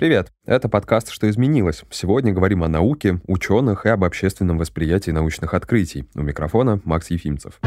Привет! 0.00 0.32
Это 0.46 0.70
подкаст 0.70 1.10
«Что 1.10 1.28
изменилось?». 1.28 1.84
Сегодня 1.90 2.32
говорим 2.32 2.64
о 2.64 2.68
науке, 2.68 3.20
ученых 3.26 3.84
и 3.84 3.90
об 3.90 4.02
общественном 4.02 4.56
восприятии 4.56 5.10
научных 5.10 5.52
открытий. 5.52 6.08
У 6.14 6.22
микрофона 6.22 6.80
Макс 6.84 7.10
Ефимцев. 7.10 7.60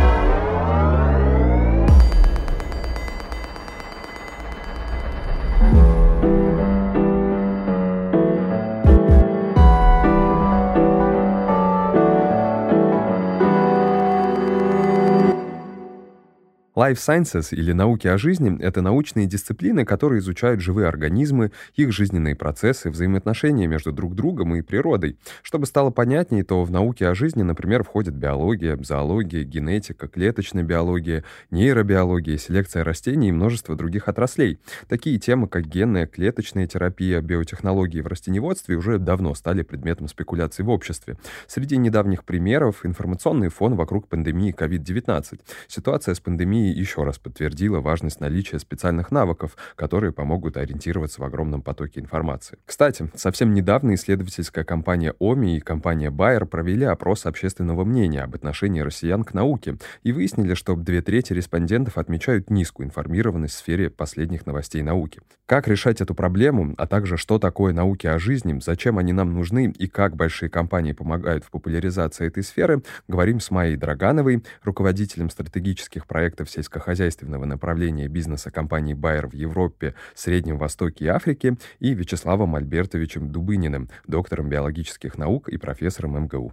Life 16.83 16.95
Sciences 16.95 17.55
или 17.55 17.71
науки 17.71 18.07
о 18.07 18.17
жизни— 18.17 18.59
это 18.61 18.81
научные 18.81 19.25
дисциплины, 19.25 19.85
которые 19.85 20.19
изучают 20.19 20.59
живые 20.59 20.89
организмы, 20.89 21.53
их 21.75 21.93
жизненные 21.93 22.35
процессы, 22.35 22.89
взаимоотношения 22.89 23.67
между 23.67 23.93
друг 23.93 24.15
другом 24.15 24.53
и 24.55 24.61
природой. 24.61 25.17
Чтобы 25.43 25.65
стало 25.65 25.91
понятнее, 25.91 26.43
то 26.43 26.61
в 26.65 26.71
науке 26.71 27.07
о 27.07 27.15
жизни, 27.15 27.41
например, 27.41 27.83
входят 27.85 28.15
биология, 28.15 28.77
зоология, 28.81 29.45
генетика, 29.45 30.09
клеточная 30.09 30.63
биология, 30.63 31.23
нейробиология, 31.51 32.37
селекция 32.37 32.83
растений 32.83 33.29
и 33.29 33.31
множество 33.31 33.77
других 33.77 34.09
отраслей. 34.09 34.59
Такие 34.89 35.17
темы, 35.19 35.47
как 35.47 35.65
генная, 35.65 36.05
клеточная 36.05 36.67
терапия, 36.67 37.21
биотехнологии 37.21 38.01
в 38.01 38.07
растеневодстве 38.07 38.75
уже 38.75 38.97
давно 38.99 39.35
стали 39.35 39.61
предметом 39.61 40.09
спекуляций 40.09 40.65
в 40.65 40.69
обществе. 40.69 41.17
Среди 41.47 41.77
недавних 41.77 42.25
примеров— 42.25 42.81
информационный 42.85 43.47
фон 43.47 43.75
вокруг 43.75 44.09
пандемии 44.09 44.53
COVID-19. 44.53 45.39
Ситуация 45.69 46.13
с 46.13 46.19
пандемией 46.19 46.72
еще 46.73 47.03
раз 47.03 47.19
подтвердила 47.19 47.79
важность 47.79 48.19
наличия 48.19 48.59
специальных 48.59 49.11
навыков, 49.11 49.55
которые 49.75 50.11
помогут 50.11 50.57
ориентироваться 50.57 51.21
в 51.21 51.23
огромном 51.23 51.61
потоке 51.61 51.99
информации. 51.99 52.57
Кстати, 52.65 53.09
совсем 53.15 53.53
недавно 53.53 53.95
исследовательская 53.95 54.63
компания 54.63 55.13
ОМИ 55.19 55.57
и 55.57 55.61
компания 55.61 56.09
Bayer 56.09 56.45
провели 56.45 56.85
опрос 56.85 57.25
общественного 57.25 57.83
мнения 57.85 58.23
об 58.23 58.35
отношении 58.35 58.81
россиян 58.81 59.23
к 59.23 59.33
науке 59.33 59.77
и 60.03 60.11
выяснили, 60.11 60.53
что 60.53 60.75
две 60.75 61.01
трети 61.01 61.33
респондентов 61.33 61.97
отмечают 61.97 62.49
низкую 62.49 62.87
информированность 62.87 63.55
в 63.55 63.57
сфере 63.57 63.89
последних 63.89 64.45
новостей 64.45 64.81
науки. 64.81 65.21
Как 65.45 65.67
решать 65.67 66.01
эту 66.01 66.15
проблему, 66.15 66.73
а 66.77 66.87
также 66.87 67.17
что 67.17 67.37
такое 67.37 67.73
науки 67.73 68.07
о 68.07 68.17
жизни, 68.17 68.59
зачем 68.63 68.97
они 68.97 69.13
нам 69.13 69.33
нужны 69.33 69.73
и 69.77 69.87
как 69.87 70.15
большие 70.15 70.49
компании 70.49 70.93
помогают 70.93 71.43
в 71.43 71.51
популяризации 71.51 72.27
этой 72.27 72.43
сферы, 72.43 72.81
говорим 73.07 73.39
с 73.39 73.51
Майей 73.51 73.75
Драгановой, 73.75 74.43
руководителем 74.63 75.29
стратегических 75.29 76.07
проектов 76.07 76.49
сельскохозяйственного 76.63 77.45
направления 77.45 78.07
бизнеса 78.07 78.49
компании 78.49 78.95
Bayer 78.95 79.29
в 79.29 79.33
Европе, 79.33 79.95
Среднем 80.15 80.57
Востоке 80.57 81.05
и 81.05 81.07
Африке, 81.09 81.57
и 81.79 81.93
Вячеславом 81.93 82.55
Альбертовичем 82.55 83.29
Дубыниным, 83.29 83.89
доктором 84.07 84.49
биологических 84.49 85.17
наук 85.17 85.49
и 85.49 85.57
профессором 85.57 86.23
МГУ. 86.23 86.51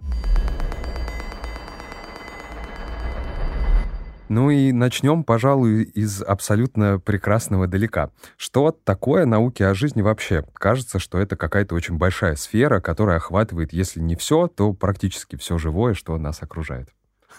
Ну 4.27 4.49
и 4.49 4.71
начнем, 4.71 5.25
пожалуй, 5.25 5.83
из 5.83 6.21
абсолютно 6.21 6.99
прекрасного 6.99 7.67
далека. 7.67 8.11
Что 8.37 8.71
такое 8.71 9.25
науки 9.25 9.61
о 9.61 9.73
жизни 9.73 10.01
вообще? 10.01 10.45
Кажется, 10.53 10.99
что 10.99 11.19
это 11.19 11.35
какая-то 11.35 11.75
очень 11.75 11.97
большая 11.97 12.35
сфера, 12.35 12.79
которая 12.79 13.17
охватывает, 13.17 13.73
если 13.73 13.99
не 13.99 14.15
все, 14.15 14.47
то 14.47 14.71
практически 14.71 15.35
все 15.35 15.57
живое, 15.57 15.93
что 15.93 16.17
нас 16.17 16.41
окружает. 16.41 16.93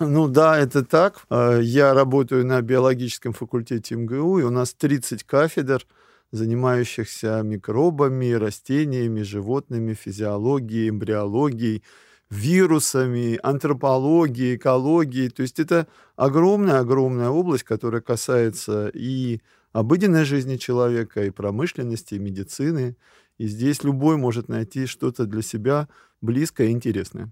Ну 0.08 0.28
да, 0.28 0.58
это 0.58 0.84
так. 0.84 1.24
А, 1.30 1.58
я 1.58 1.94
работаю 1.94 2.44
на 2.44 2.60
биологическом 2.60 3.32
факультете 3.32 3.94
МГУ, 3.94 4.40
и 4.40 4.42
у 4.42 4.50
нас 4.50 4.74
30 4.74 5.22
кафедр, 5.24 5.86
занимающихся 6.32 7.42
микробами, 7.42 8.32
растениями, 8.32 9.22
животными, 9.22 9.94
физиологией, 9.94 10.88
эмбриологией, 10.88 11.84
вирусами, 12.30 13.38
антропологией, 13.42 14.56
экологией. 14.56 15.28
То 15.30 15.42
есть 15.42 15.60
это 15.60 15.86
огромная-огромная 16.16 17.28
область, 17.28 17.64
которая 17.64 18.00
касается 18.00 18.90
и 18.92 19.40
обыденной 19.72 20.24
жизни 20.24 20.56
человека, 20.56 21.24
и 21.24 21.30
промышленности, 21.30 22.14
и 22.14 22.18
медицины. 22.18 22.96
И 23.38 23.46
здесь 23.46 23.84
любой 23.84 24.16
может 24.16 24.48
найти 24.48 24.86
что-то 24.86 25.26
для 25.26 25.42
себя 25.42 25.88
близкое 26.20 26.68
и 26.68 26.72
интересное. 26.72 27.30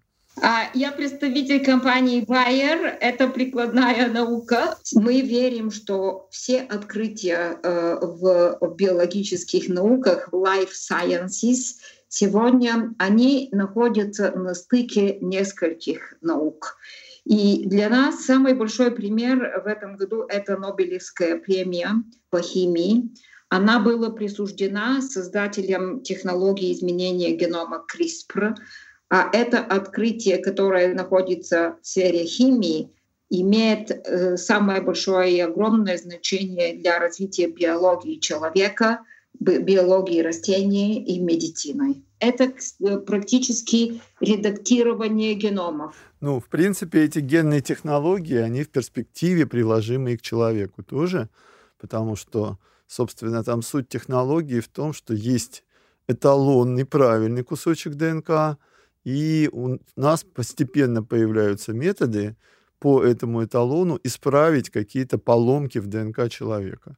Я 0.75 0.92
представитель 0.92 1.64
компании 1.64 2.25
Bayer. 2.25 2.97
Это 3.00 3.28
прикладная 3.28 4.08
наука. 4.08 4.78
Мы 4.94 5.20
верим, 5.20 5.70
что 5.70 6.28
все 6.31 6.60
открытия 6.60 7.58
э, 7.62 7.98
в 8.00 8.58
биологических 8.76 9.69
науках, 9.69 10.28
в 10.31 10.36
life 10.36 10.70
sciences, 10.70 11.76
сегодня 12.08 12.94
они 12.98 13.48
находятся 13.50 14.31
на 14.32 14.54
стыке 14.54 15.19
нескольких 15.20 16.14
наук. 16.20 16.76
И 17.25 17.64
для 17.66 17.88
нас 17.88 18.25
самый 18.25 18.54
большой 18.54 18.92
пример 18.92 19.62
в 19.64 19.66
этом 19.66 19.97
году— 19.97 20.25
это 20.28 20.56
Нобелевская 20.56 21.37
премия 21.38 22.02
по 22.31 22.41
химии. 22.41 23.10
Она 23.48 23.81
была 23.81 24.10
присуждена 24.10 25.02
создателям 25.02 26.02
технологии 26.02 26.72
изменения 26.72 27.32
генома 27.32 27.84
CRISPR— 27.92 28.54
а 29.10 29.28
это 29.32 29.59
открытие, 29.59 30.38
которое 30.38 30.94
находится 30.94 31.76
в 31.82 31.87
сфере 31.87 32.25
химии, 32.25 32.91
имеет 33.28 33.91
э, 33.91 34.37
самое 34.37 34.81
большое 34.81 35.37
и 35.37 35.41
огромное 35.41 35.98
значение 35.98 36.75
для 36.76 36.98
развития 36.98 37.49
биологии 37.49 38.16
человека, 38.20 39.00
биологии 39.38 40.20
растений 40.20 41.03
и 41.03 41.19
медицины. 41.19 42.03
Это 42.20 42.53
э, 42.53 42.99
практически 42.99 44.00
редактирование 44.20 45.34
геномов. 45.34 45.97
Ну, 46.20 46.38
в 46.38 46.49
принципе, 46.49 47.04
эти 47.04 47.19
генные 47.19 47.62
технологии, 47.62 48.37
они 48.37 48.62
в 48.62 48.69
перспективе 48.69 49.44
приложимы 49.44 50.12
и 50.12 50.16
к 50.16 50.22
человеку 50.22 50.84
тоже, 50.84 51.28
потому 51.81 52.15
что, 52.15 52.59
собственно, 52.87 53.43
там 53.43 53.62
суть 53.62 53.88
технологии 53.88 54.60
в 54.60 54.69
том, 54.69 54.93
что 54.93 55.15
есть 55.15 55.65
эталонный 56.06 56.84
правильный 56.84 57.43
кусочек 57.43 57.94
ДНК, 57.94 58.59
и 59.10 59.48
у 59.53 59.78
нас 59.97 60.22
постепенно 60.22 61.03
появляются 61.03 61.72
методы 61.72 62.37
по 62.78 63.03
этому 63.03 63.44
эталону 63.44 63.98
исправить 64.04 64.71
какие-то 64.71 65.19
поломки 65.19 65.78
в 65.78 65.88
ДНК 65.88 66.28
человека. 66.31 66.97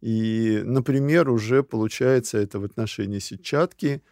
И, 0.00 0.62
например, 0.64 1.28
уже 1.28 1.62
получается 1.62 2.38
это 2.38 2.58
в 2.58 2.64
отношении 2.64 3.18
сетчатки, 3.18 4.02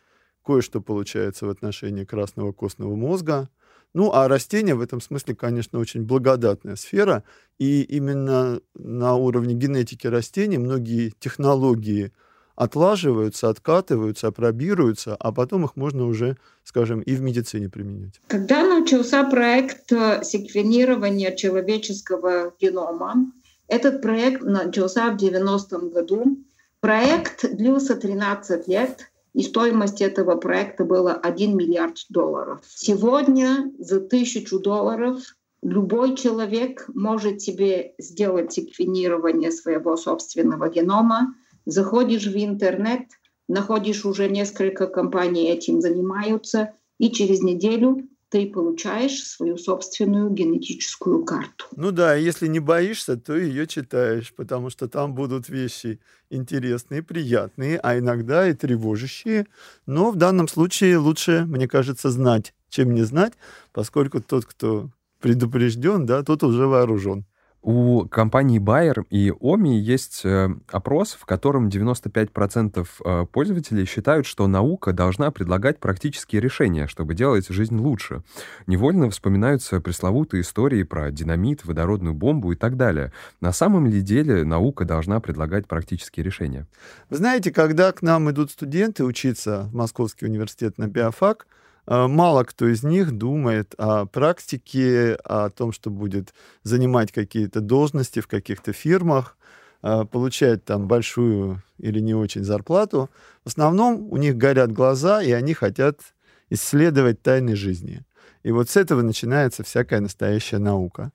кое-что 0.45 0.83
получается 0.83 1.47
в 1.47 1.49
отношении 1.49 2.05
красного 2.05 2.53
костного 2.53 2.95
мозга. 2.95 3.49
Ну, 3.95 4.13
а 4.13 4.29
растения 4.29 4.75
в 4.75 4.83
этом 4.83 5.01
смысле, 5.01 5.35
конечно, 5.35 5.79
очень 5.79 6.03
благодатная 6.03 6.77
сфера. 6.77 7.25
И 7.59 7.83
именно 7.83 8.61
на 8.75 9.15
уровне 9.15 9.55
генетики 9.55 10.07
растений 10.07 10.59
многие 10.59 11.15
технологии 11.19 12.13
отлаживаются, 12.61 13.49
откатываются, 13.49 14.27
апробируются, 14.27 15.17
а 15.19 15.33
потом 15.33 15.65
их 15.65 15.77
можно 15.77 16.07
уже, 16.07 16.37
скажем, 16.63 17.01
и 17.01 17.15
в 17.15 17.23
медицине 17.23 17.71
применять. 17.71 18.21
Когда 18.29 18.63
начался 18.63 19.25
проект 19.25 19.91
э, 19.91 20.23
секвенирования 20.23 21.35
человеческого 21.35 22.53
генома, 22.61 23.33
этот 23.67 24.03
проект 24.03 24.43
начался 24.43 25.11
в 25.11 25.17
90-м 25.17 25.89
году. 25.89 26.37
Проект 26.81 27.51
длился 27.51 27.97
13 27.97 28.69
лет, 28.69 29.11
и 29.33 29.43
стоимость 29.43 30.03
этого 30.03 30.37
проекта 30.37 30.85
была 30.85 31.15
1 31.15 31.57
миллиард 31.57 32.05
долларов. 32.11 32.61
Сегодня 32.69 33.73
за 33.79 34.01
тысячу 34.01 34.59
долларов 34.59 35.19
любой 35.63 36.15
человек 36.15 36.85
может 36.93 37.41
себе 37.41 37.95
сделать 37.97 38.53
секвенирование 38.53 39.51
своего 39.51 39.97
собственного 39.97 40.69
генома, 40.69 41.35
Заходишь 41.71 42.27
в 42.27 42.37
интернет, 42.37 43.03
находишь 43.49 44.05
уже 44.05 44.29
несколько 44.29 44.89
компаний 44.89 45.51
этим 45.51 45.81
занимаются, 45.81 46.75
и 46.99 47.13
через 47.13 47.43
неделю 47.43 48.09
ты 48.29 48.51
получаешь 48.51 49.23
свою 49.23 49.57
собственную 49.57 50.31
генетическую 50.31 51.25
карту. 51.25 51.67
Ну 51.77 51.93
да, 51.93 52.17
если 52.17 52.49
не 52.49 52.59
боишься, 52.59 53.17
то 53.17 53.37
ее 53.37 53.69
читаешь, 53.69 54.35
потому 54.35 54.71
что 54.71 54.89
там 54.89 55.15
будут 55.15 55.49
вещи 55.49 56.01
интересные, 56.29 57.05
приятные, 57.05 57.79
а 57.79 57.97
иногда 57.97 58.49
и 58.49 58.53
тревожащие. 58.53 59.47
Но 59.87 60.11
в 60.11 60.17
данном 60.17 60.49
случае 60.49 60.99
лучше, 60.99 61.45
мне 61.47 61.69
кажется, 61.69 62.11
знать, 62.11 62.53
чем 62.69 62.95
не 62.95 63.03
знать, 63.03 63.35
поскольку 63.73 64.21
тот, 64.21 64.45
кто 64.45 64.91
предупрежден, 65.21 66.05
да, 66.05 66.25
тот 66.25 66.43
уже 66.43 66.67
вооружен. 66.67 67.27
У 67.63 68.07
компании 68.09 68.59
Bayer 68.59 69.05
и 69.11 69.29
OMI 69.29 69.75
есть 69.75 70.23
э, 70.25 70.49
опрос, 70.73 71.13
в 71.13 71.27
котором 71.27 71.69
95% 71.69 72.87
э, 73.05 73.27
пользователей 73.31 73.85
считают, 73.85 74.25
что 74.25 74.47
наука 74.47 74.95
должна 74.95 75.31
предлагать 75.31 75.79
практические 75.79 76.41
решения, 76.41 76.87
чтобы 76.87 77.15
делать 77.15 77.49
жизнь 77.49 77.77
лучше. 77.77 78.23
Невольно 78.67 79.11
вспоминаются 79.11 79.79
пресловутые 79.81 80.41
истории 80.41 80.85
про 80.85 81.11
динамит, 81.11 81.67
водородную 81.67 82.15
бомбу 82.15 82.53
и 82.53 82.57
так 82.57 82.79
далее. 82.79 83.13
На 83.43 83.53
самом 83.53 83.87
ли 83.87 84.01
деле 84.01 84.45
наука 84.45 84.87
должна 84.87 85.21
предлагать 85.21 85.69
практические 85.69 86.25
решения? 86.25 86.67
Вы 87.11 87.19
знаете, 87.19 87.53
когда 87.53 87.93
к 87.93 88.01
нам 88.01 88.31
идут 88.31 88.53
студенты 88.53 89.05
учиться 89.05 89.69
в 89.71 89.75
Московский 89.75 90.25
университет 90.25 90.79
на 90.79 90.89
биофак, 90.89 91.47
мало 91.91 92.45
кто 92.45 92.69
из 92.69 92.83
них 92.85 93.13
думает 93.13 93.75
о 93.77 94.07
практике, 94.07 95.15
о 95.25 95.51
том, 95.51 95.73
что 95.73 95.91
будет 95.91 96.33
занимать 96.63 97.13
какие-то 97.13 97.61
должности 97.61 98.21
в 98.21 98.29
каких-то 98.29 98.73
фирмах, 98.73 99.37
э, 99.83 100.05
получать 100.05 100.65
там 100.65 100.87
большую 100.87 101.63
или 101.79 102.01
не 102.01 102.15
очень 102.15 102.45
зарплату. 102.45 103.11
В 103.45 103.49
основном 103.49 104.09
у 104.11 104.17
них 104.17 104.37
горят 104.37 104.73
глаза, 104.73 105.23
и 105.23 105.33
они 105.33 105.55
хотят 105.55 106.01
исследовать 106.49 107.23
тайны 107.23 107.57
жизни. 107.57 108.05
И 108.43 108.53
вот 108.53 108.71
с 108.71 108.77
этого 108.77 109.03
начинается 109.03 109.63
всякая 109.63 110.01
настоящая 110.01 110.59
наука. 110.59 111.13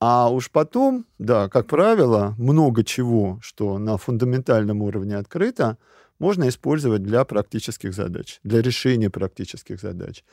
А 0.00 0.30
уж 0.30 0.50
потом, 0.50 1.06
да, 1.18 1.48
как 1.48 1.66
правило, 1.66 2.34
много 2.38 2.84
чего, 2.84 3.38
что 3.42 3.78
на 3.78 3.96
фундаментальном 3.96 4.82
уровне 4.82 5.16
открыто, 5.16 5.78
можно 6.18 6.48
использовать 6.48 7.02
для 7.02 7.24
практических 7.24 7.94
задач, 7.94 8.40
для 8.42 8.62
решения 8.62 9.10
практических 9.10 9.80
задач. 9.80 10.24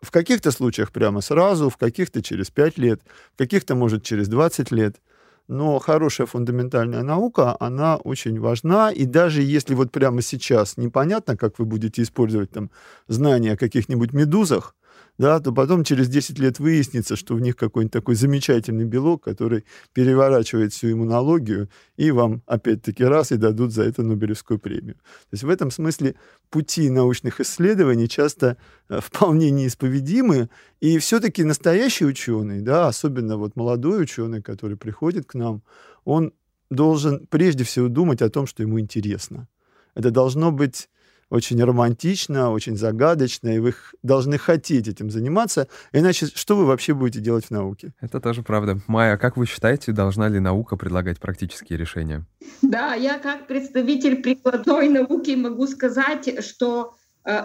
В 0.00 0.10
каких-то 0.10 0.52
случаях 0.52 0.92
прямо 0.92 1.20
сразу, 1.20 1.70
в 1.70 1.76
каких-то 1.76 2.22
через 2.22 2.50
5 2.50 2.78
лет, 2.78 3.00
в 3.34 3.38
каких-то, 3.38 3.74
может, 3.74 4.04
через 4.04 4.28
20 4.28 4.70
лет. 4.70 5.00
Но 5.48 5.78
хорошая 5.78 6.26
фундаментальная 6.26 7.02
наука, 7.02 7.56
она 7.58 7.96
очень 7.96 8.38
важна. 8.38 8.92
И 8.92 9.06
даже 9.06 9.42
если 9.42 9.74
вот 9.74 9.90
прямо 9.90 10.22
сейчас 10.22 10.76
непонятно, 10.76 11.36
как 11.36 11.58
вы 11.58 11.64
будете 11.64 12.02
использовать 12.02 12.50
там 12.50 12.70
знания 13.08 13.52
о 13.54 13.56
каких-нибудь 13.56 14.12
медузах, 14.12 14.74
да, 15.18 15.40
то 15.40 15.52
потом 15.52 15.82
через 15.82 16.08
10 16.08 16.38
лет 16.38 16.60
выяснится, 16.60 17.16
что 17.16 17.34
в 17.34 17.40
них 17.40 17.56
какой-нибудь 17.56 17.92
такой 17.92 18.14
замечательный 18.14 18.84
белок, 18.84 19.24
который 19.24 19.64
переворачивает 19.92 20.72
всю 20.72 20.92
иммунологию, 20.92 21.68
и 21.96 22.12
вам 22.12 22.42
опять-таки 22.46 23.04
раз 23.04 23.32
и 23.32 23.36
дадут 23.36 23.72
за 23.72 23.82
это 23.82 24.02
Нобелевскую 24.02 24.60
премию. 24.60 24.94
То 24.94 25.32
есть 25.32 25.42
в 25.42 25.48
этом 25.48 25.72
смысле 25.72 26.14
пути 26.50 26.88
научных 26.88 27.40
исследований 27.40 28.08
часто 28.08 28.56
э, 28.88 29.00
вполне 29.02 29.50
неисповедимы, 29.50 30.48
и 30.80 30.98
все-таки 30.98 31.42
настоящий 31.42 32.06
ученый, 32.06 32.60
да, 32.60 32.86
особенно 32.86 33.36
вот 33.36 33.56
молодой 33.56 34.02
ученый, 34.02 34.40
который 34.40 34.76
приходит 34.76 35.26
к 35.26 35.34
нам, 35.34 35.62
он 36.04 36.32
должен 36.70 37.26
прежде 37.26 37.64
всего 37.64 37.88
думать 37.88 38.22
о 38.22 38.30
том, 38.30 38.46
что 38.46 38.62
ему 38.62 38.78
интересно. 38.78 39.48
Это 39.94 40.12
должно 40.12 40.52
быть 40.52 40.88
очень 41.30 41.62
романтично, 41.62 42.50
очень 42.50 42.76
загадочно, 42.76 43.48
и 43.48 43.58
вы 43.58 43.74
должны 44.02 44.38
хотеть 44.38 44.88
этим 44.88 45.10
заниматься, 45.10 45.68
иначе 45.92 46.26
что 46.26 46.56
вы 46.56 46.64
вообще 46.66 46.94
будете 46.94 47.20
делать 47.20 47.46
в 47.46 47.50
науке? 47.50 47.92
Это 48.00 48.20
тоже 48.20 48.42
правда. 48.42 48.80
Майя, 48.86 49.16
как 49.16 49.36
вы 49.36 49.46
считаете, 49.46 49.92
должна 49.92 50.28
ли 50.28 50.40
наука 50.40 50.76
предлагать 50.76 51.18
практические 51.18 51.78
решения? 51.78 52.24
Да, 52.62 52.94
я 52.94 53.18
как 53.18 53.46
представитель 53.46 54.16
прикладной 54.22 54.88
науки 54.88 55.32
могу 55.32 55.66
сказать, 55.66 56.44
что 56.44 56.94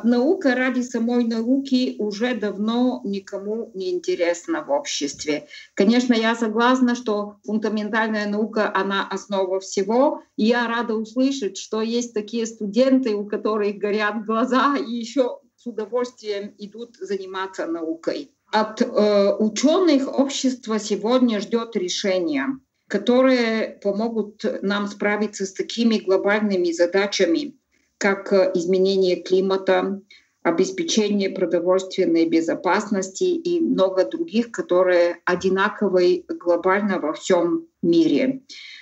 наука 0.03 0.55
ради 0.55 0.81
самой 0.81 1.25
науки 1.25 1.95
уже 1.99 2.35
давно 2.35 3.01
никому 3.03 3.71
не 3.73 3.91
интересна 3.91 4.63
в 4.63 4.71
обществе. 4.71 5.47
Конечно, 5.73 6.13
я 6.13 6.35
согласна, 6.35 6.95
что 6.95 7.37
фундаментальная 7.45 8.27
наука, 8.27 8.71
она 8.73 9.07
основа 9.07 9.59
всего. 9.59 10.21
И 10.37 10.45
я 10.45 10.67
рада 10.67 10.95
услышать, 10.95 11.57
что 11.57 11.81
есть 11.81 12.13
такие 12.13 12.45
студенты, 12.45 13.13
у 13.13 13.25
которых 13.25 13.77
горят 13.77 14.25
глаза 14.25 14.77
и 14.77 14.91
еще 14.91 15.39
с 15.57 15.65
удовольствием 15.65 16.53
идут 16.57 16.95
заниматься 16.97 17.65
наукой. 17.65 18.31
От 18.51 18.81
э, 18.81 19.35
ученых 19.39 20.07
общество 20.07 20.79
сегодня 20.79 21.39
ждет 21.39 21.75
решения, 21.75 22.47
которые 22.87 23.79
помогут 23.81 24.45
нам 24.61 24.87
справиться 24.87 25.45
с 25.45 25.53
такими 25.53 25.97
глобальными 25.97 26.71
задачами, 26.71 27.57
как 28.03 28.33
э, 28.33 28.51
изменение 28.53 29.15
климата, 29.15 30.01
обеспечение 30.41 31.29
продовольственной 31.29 32.27
безопасности 32.27 33.23
и 33.23 33.61
много 33.61 34.03
других, 34.03 34.51
которые 34.51 35.21
одинаковы 35.23 36.25
глобально 36.27 36.99
во 36.99 37.13
всем 37.13 37.65
мире. 37.81 38.41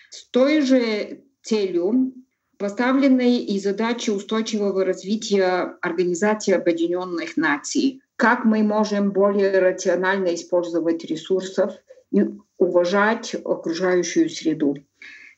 С 0.09 0.27
той 0.31 0.61
же 0.61 1.21
целью 1.43 2.13
поставлены 2.57 3.37
и 3.37 3.59
задачи 3.59 4.09
устойчивого 4.09 4.83
развития 4.83 5.77
Организации 5.81 6.53
Объединенных 6.53 7.37
Наций. 7.37 8.01
Как 8.15 8.43
мы 8.43 8.63
можем 8.63 9.11
более 9.11 9.59
рационально 9.59 10.33
использовать 10.33 11.05
ресурсов 11.05 11.73
и 12.11 12.23
уважать 12.57 13.35
окружающую 13.35 14.31
среду. 14.31 14.77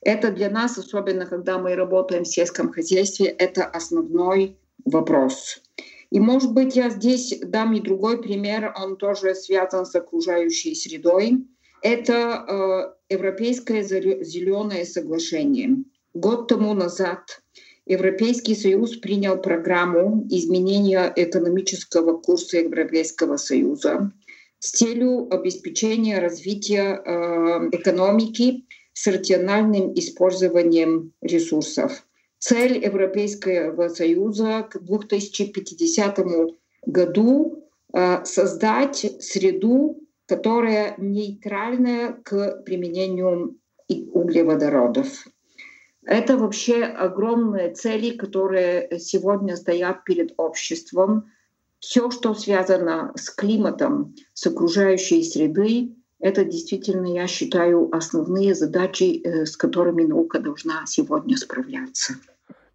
Это 0.05 0.31
для 0.31 0.49
нас, 0.49 0.77
особенно 0.77 1.25
когда 1.25 1.57
мы 1.57 1.75
работаем 1.75 2.23
в 2.23 2.27
сельском 2.27 2.71
хозяйстве, 2.71 3.27
это 3.27 3.65
основной 3.65 4.57
вопрос. 4.85 5.61
И, 6.11 6.19
может 6.19 6.53
быть, 6.53 6.75
я 6.75 6.89
здесь 6.89 7.39
дам 7.41 7.73
и 7.73 7.79
другой 7.79 8.21
пример, 8.21 8.73
он 8.77 8.97
тоже 8.97 9.33
связан 9.33 9.85
с 9.85 9.95
окружающей 9.95 10.75
средой. 10.75 11.47
Это 11.81 12.95
э, 13.09 13.13
Европейское 13.13 13.83
зеленое 13.83 14.85
соглашение. 14.85 15.83
Год 16.13 16.47
тому 16.47 16.73
назад 16.73 17.41
Европейский 17.85 18.55
Союз 18.55 18.97
принял 18.97 19.37
программу 19.41 20.25
изменения 20.29 21.11
экономического 21.15 22.17
курса 22.17 22.59
Европейского 22.59 23.37
Союза 23.37 24.11
с 24.59 24.71
целью 24.71 25.33
обеспечения 25.33 26.19
развития 26.19 27.01
э, 27.03 27.69
экономики 27.71 28.65
с 28.93 29.07
рациональным 29.07 29.93
использованием 29.93 31.13
ресурсов. 31.21 32.05
Цель 32.39 32.83
Европейского 32.83 33.87
Союза 33.89 34.67
к 34.69 34.79
2050 34.79 36.19
году 36.85 37.63
э, 37.93 38.25
создать 38.25 39.23
среду, 39.23 39.99
которая 40.27 40.95
нейтральная 40.97 42.13
к 42.23 42.63
применению 42.63 43.57
углеводородов. 43.87 45.25
Это 46.05 46.37
вообще 46.37 46.83
огромные 46.83 47.73
цели, 47.73 48.11
которые 48.17 48.99
сегодня 48.99 49.55
стоят 49.55 50.03
перед 50.03 50.33
обществом. 50.37 51.31
Все, 51.79 52.11
что 52.11 52.33
связано 52.33 53.13
с 53.15 53.29
климатом, 53.29 54.15
с 54.33 54.45
окружающей 54.47 55.23
средой, 55.23 55.95
это 56.23 56.45
действительно, 56.45 57.05
я 57.13 57.27
считаю, 57.27 57.93
основные 57.93 58.55
задачи, 58.55 59.21
э, 59.23 59.45
с 59.45 59.57
которыми 59.57 60.03
наука 60.03 60.39
должна 60.39 60.85
сегодня 60.85 61.35
справляться. 61.35 62.15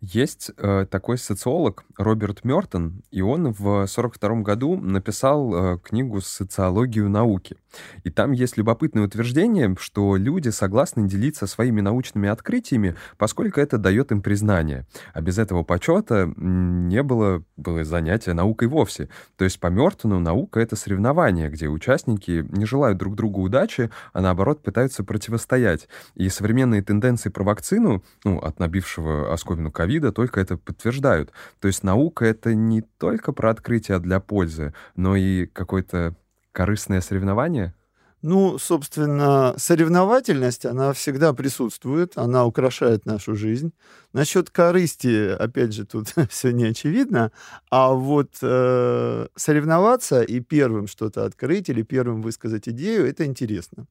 Есть 0.01 0.53
э, 0.57 0.87
такой 0.89 1.19
социолог 1.19 1.85
Роберт 1.97 2.45
Мертон, 2.45 3.03
и 3.11 3.21
он 3.21 3.53
в 3.53 3.83
1942 3.83 4.43
году 4.43 4.77
написал 4.77 5.53
э, 5.75 5.79
книгу 5.79 6.21
«Социологию 6.21 7.09
науки». 7.09 7.57
И 8.05 8.11
там 8.11 8.31
есть 8.31 8.57
любопытное 8.57 9.05
утверждение, 9.05 9.75
что 9.79 10.17
люди 10.17 10.51
согласны 10.51 11.09
делиться 11.09 11.49
своими 11.49 11.81
научными 11.81 12.29
открытиями, 12.29 12.95
поскольку 13.17 13.61
это 13.61 13.77
дает 13.77 14.13
им 14.13 14.23
признание. 14.23 14.87
А 15.15 15.21
без 15.21 15.37
этого 15.37 15.65
почета 15.65 16.33
не 16.37 17.03
было, 17.03 17.43
было 17.57 17.83
занятия 17.83 18.35
наукой 18.35 18.69
вовсе. 18.69 19.09
То 19.37 19.45
есть 19.45 19.59
по 19.59 19.67
Мертону 19.67 20.21
наука— 20.21 20.61
это 20.61 20.77
соревнование, 20.77 21.51
где 21.51 21.67
участники 21.67 22.47
не 22.51 22.67
желают 22.67 22.99
друг 22.99 23.17
другу 23.17 23.43
удачи, 23.43 23.91
а 24.13 24.21
наоборот 24.21 24.63
пытаются 24.63 25.03
противостоять. 25.03 25.89
И 26.15 26.29
современные 26.29 26.83
тенденции 26.83 27.31
про 27.31 27.43
вакцину, 27.43 28.05
ну, 28.23 28.39
от 28.39 28.61
набившего 28.61 29.33
оскомину 29.33 29.73
ковида, 29.73 29.88
только 30.13 30.41
это 30.41 30.57
подтверждают. 30.57 31.33
То 31.61 31.69
есть 31.69 31.83
наука— 31.83 32.25
это 32.27 32.55
не 32.55 32.83
только 32.83 33.33
про 33.33 33.51
открытие 33.51 33.99
для 33.99 34.21
пользы, 34.21 34.75
но 34.97 35.17
и 35.17 35.47
какой-то 35.47 36.15
корыстное 36.53 37.01
соревнование? 37.01 37.75
Ну, 38.21 38.59
собственно, 38.59 39.55
соревновательность, 39.59 40.67
она 40.67 40.93
всегда 40.93 41.33
присутствует, 41.33 42.19
она 42.19 42.47
украшает 42.47 43.07
нашу 43.07 43.37
жизнь. 43.37 43.73
Насчет 44.13 44.51
корысти, 44.51 45.29
опять 45.29 45.73
же, 45.73 45.85
тут 45.87 46.09
все 46.31 46.51
не 46.51 46.65
очевидно, 46.65 47.31
а 47.71 47.93
вот 47.93 48.31
э, 48.43 49.29
соревноваться 49.37 50.23
и 50.23 50.41
первым 50.41 50.89
что-то 50.89 51.25
открыть 51.25 51.69
или 51.69 51.83
первым 51.83 52.21
высказать 52.21 52.69
идею, 52.69 53.07
это 53.07 53.25
интересно. 53.25 53.87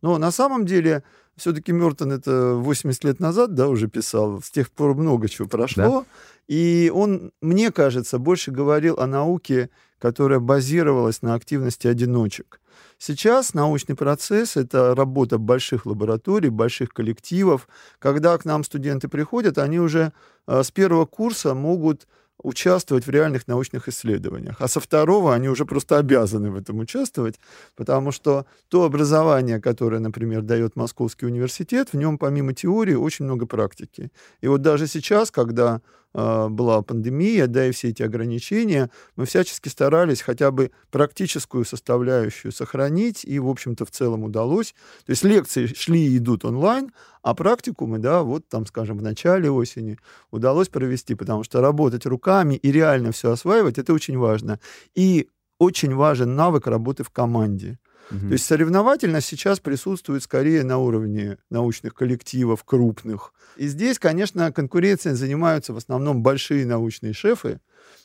Но 0.00 0.16
на 0.16 0.30
самом 0.30 0.64
деле, 0.64 1.02
все-таки 1.36 1.72
Мертон 1.72 2.12
это 2.12 2.54
80 2.54 3.04
лет 3.04 3.20
назад, 3.20 3.54
да, 3.54 3.68
уже 3.68 3.88
писал, 3.88 4.40
с 4.42 4.50
тех 4.50 4.70
пор 4.70 4.94
много 4.94 5.28
чего 5.28 5.48
прошло, 5.48 6.00
да. 6.00 6.04
и 6.48 6.90
он, 6.94 7.32
мне 7.40 7.70
кажется, 7.70 8.18
больше 8.18 8.50
говорил 8.50 8.98
о 8.98 9.06
науке, 9.06 9.70
которая 9.98 10.40
базировалась 10.40 11.22
на 11.22 11.34
активности 11.34 11.86
одиночек. 11.86 12.60
сейчас 12.98 13.54
научный 13.54 13.94
процесс— 13.94 14.56
это 14.56 14.94
работа 14.94 15.38
больших 15.38 15.86
лабораторий, 15.86 16.48
больших 16.48 16.90
коллективов. 16.90 17.68
Когда 17.98 18.36
к 18.38 18.44
нам 18.44 18.64
студенты 18.64 19.08
приходят, 19.08 19.58
они 19.58 19.80
уже 19.80 20.12
э, 20.46 20.62
с 20.62 20.70
первого 20.70 21.06
курса 21.06 21.54
могут 21.54 22.06
участвовать 22.42 23.06
в 23.06 23.10
реальных 23.10 23.48
научных 23.48 23.88
исследованиях. 23.88 24.56
А 24.60 24.68
со 24.68 24.80
второго 24.80 25.34
они 25.34 25.48
уже 25.48 25.64
просто 25.64 25.98
обязаны 25.98 26.50
в 26.50 26.56
этом 26.56 26.78
участвовать, 26.78 27.40
потому 27.74 28.12
что 28.12 28.46
то 28.68 28.84
образование, 28.84 29.60
которое, 29.60 29.98
например, 29.98 30.42
дает 30.42 30.76
Московский 30.76 31.26
университет, 31.26 31.88
в 31.92 31.96
нем 31.96 32.18
помимо 32.18 32.52
теории 32.52 32.94
очень 32.94 33.24
много 33.24 33.46
практики. 33.46 34.10
И 34.40 34.48
вот 34.48 34.62
даже 34.62 34.86
сейчас, 34.86 35.30
когда 35.30 35.80
была 36.14 36.80
пандемия, 36.82 37.46
да, 37.46 37.66
и 37.66 37.72
все 37.72 37.88
эти 37.88 38.02
ограничения, 38.02 38.90
мы 39.16 39.26
всячески 39.26 39.68
старались 39.68 40.22
хотя 40.22 40.50
бы 40.50 40.70
практическую 40.90 41.64
составляющую 41.64 42.52
сохранить, 42.52 43.24
и, 43.24 43.38
в 43.38 43.48
общем-то, 43.48 43.84
в 43.84 43.90
целом 43.90 44.24
удалось. 44.24 44.74
То 45.04 45.10
есть 45.10 45.24
лекции 45.24 45.66
шли 45.66 46.06
и 46.06 46.16
идут 46.16 46.44
онлайн, 46.44 46.92
а 47.22 47.34
практикумы, 47.34 47.98
да, 47.98 48.22
вот 48.22 48.48
там, 48.48 48.64
скажем, 48.66 48.98
в 48.98 49.02
начале 49.02 49.50
осени 49.50 49.98
удалось 50.30 50.68
провести, 50.68 51.14
потому 51.14 51.44
что 51.44 51.60
работать 51.60 52.06
руками 52.06 52.54
и 52.54 52.72
реально 52.72 53.12
все 53.12 53.32
осваивать, 53.32 53.78
это 53.78 53.92
очень 53.92 54.16
важно. 54.16 54.58
И 54.94 55.28
очень 55.58 55.94
важен 55.94 56.34
навык 56.34 56.66
работы 56.66 57.02
в 57.02 57.10
команде. 57.10 57.78
То 58.08 58.32
есть 58.32 58.44
соревновательность 58.44 59.26
сейчас 59.26 59.58
присутствует 59.58 60.22
скорее 60.22 60.62
на 60.62 60.78
уровне 60.78 61.38
научных 61.50 61.94
коллективов 61.94 62.62
крупных. 62.64 63.32
И 63.56 63.66
здесь, 63.66 63.98
конечно, 63.98 64.52
конкуренцией 64.52 65.16
занимаются 65.16 65.72
в 65.72 65.76
основном 65.76 66.22
большие 66.22 66.66
научные 66.66 67.12
шефы. 67.12 67.60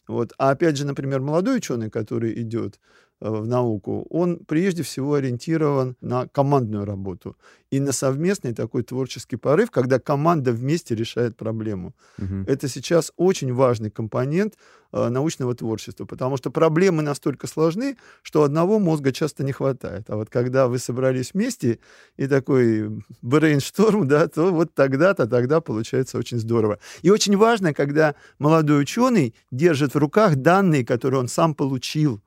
Вот. 0.08 0.34
А 0.38 0.52
опять 0.52 0.78
же, 0.78 0.86
например, 0.86 1.22
молодой 1.22 1.58
ученый, 1.58 1.90
который 1.90 2.42
идет, 2.42 2.80
в 3.22 3.48
науку, 3.48 4.08
он 4.10 4.38
прежде 4.38 4.82
всего 4.82 5.14
ориентирован 5.14 5.96
на 6.02 6.28
командную 6.28 6.86
работу 6.86 7.38
и 7.70 7.80
на 7.80 7.92
совместный 7.92 8.54
такой 8.54 8.84
творческий 8.84 9.38
порыв, 9.38 9.70
когда 9.70 10.00
команда 10.00 10.52
вместе 10.52 10.96
решает 10.96 11.38
проблему. 11.38 11.94
Угу. 12.18 12.46
Это 12.48 12.68
сейчас 12.68 13.14
очень 13.18 13.54
важный 13.54 13.92
компонент 13.92 14.56
э, 14.92 15.10
научного 15.10 15.54
творчества, 15.54 16.06
потому 16.06 16.38
что 16.38 16.50
проблемы 16.50 17.04
настолько 17.04 17.48
сложны, 17.48 17.96
что 18.24 18.44
одного 18.44 18.80
мозга 18.80 19.12
часто 19.12 19.44
не 19.44 19.52
хватает. 19.52 20.10
А 20.10 20.16
вот 20.16 20.30
когда 20.30 20.68
вы 20.68 20.80
собрались 20.80 21.34
вместе 21.34 21.80
и 22.18 22.28
такой 22.28 23.04
брейншторм, 23.22 24.08
да, 24.08 24.28
то 24.28 24.52
вот 24.52 24.74
тогда-то, 24.74 25.28
тогда 25.28 25.62
получается 25.62 26.18
очень 26.18 26.40
здорово. 26.40 26.80
И 27.04 27.12
очень 27.12 27.38
важно, 27.38 27.74
когда 27.74 28.16
молодой 28.40 28.82
ученый 28.82 29.36
держит 29.52 29.94
в 29.94 29.98
руках 29.98 30.36
данные, 30.38 30.84
которые 30.84 31.20
он 31.20 31.28
сам 31.28 31.54
получил, 31.54 32.22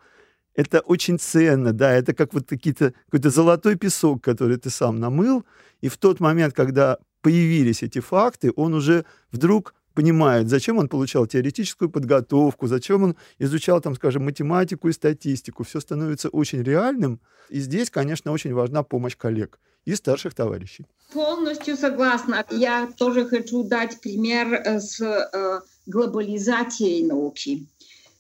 это 0.55 0.81
очень 0.81 1.19
ценно, 1.19 1.73
да, 1.73 1.93
это 1.93 2.15
как 2.15 2.35
вот 2.35 2.47
какие-то, 2.49 2.93
какой-то 3.07 3.31
золотой 3.31 3.77
песок, 3.77 4.23
который 4.23 4.57
ты 4.57 4.71
сам 4.71 5.01
намыл, 5.01 5.45
и 5.81 5.89
в 5.89 5.97
тот 5.97 6.21
момент, 6.21 6.55
когда 6.55 6.99
появились 7.23 7.83
эти 7.83 8.01
факты, 8.01 8.53
он 8.57 8.75
уже 8.75 9.05
вдруг 9.33 9.75
понимает, 9.95 10.49
зачем 10.49 10.79
он 10.79 10.89
получал 10.89 11.27
теоретическую 11.27 11.89
подготовку, 11.89 12.67
зачем 12.67 13.03
он 13.03 13.17
изучал, 13.39 13.81
там, 13.81 13.95
скажем, 13.95 14.25
математику 14.25 14.89
и 14.89 14.93
статистику. 14.93 15.63
Все 15.63 15.81
становится 15.81 16.29
очень 16.29 16.63
реальным. 16.63 17.21
И 17.49 17.61
здесь, 17.61 17.91
конечно, 17.91 18.33
очень 18.33 18.53
важна 18.53 18.83
помощь 18.83 19.17
коллег 19.17 19.59
и 19.85 19.95
старших 19.95 20.35
товарищей. 20.35 20.87
Полностью 21.13 21.77
согласна. 21.77 22.45
Я 22.51 22.89
тоже 22.99 23.27
хочу 23.27 23.63
дать 23.63 24.01
пример 24.01 24.55
э, 24.55 24.81
с 24.81 25.01
э, 25.01 25.61
глобализацией 25.87 27.07
науки. 27.07 27.67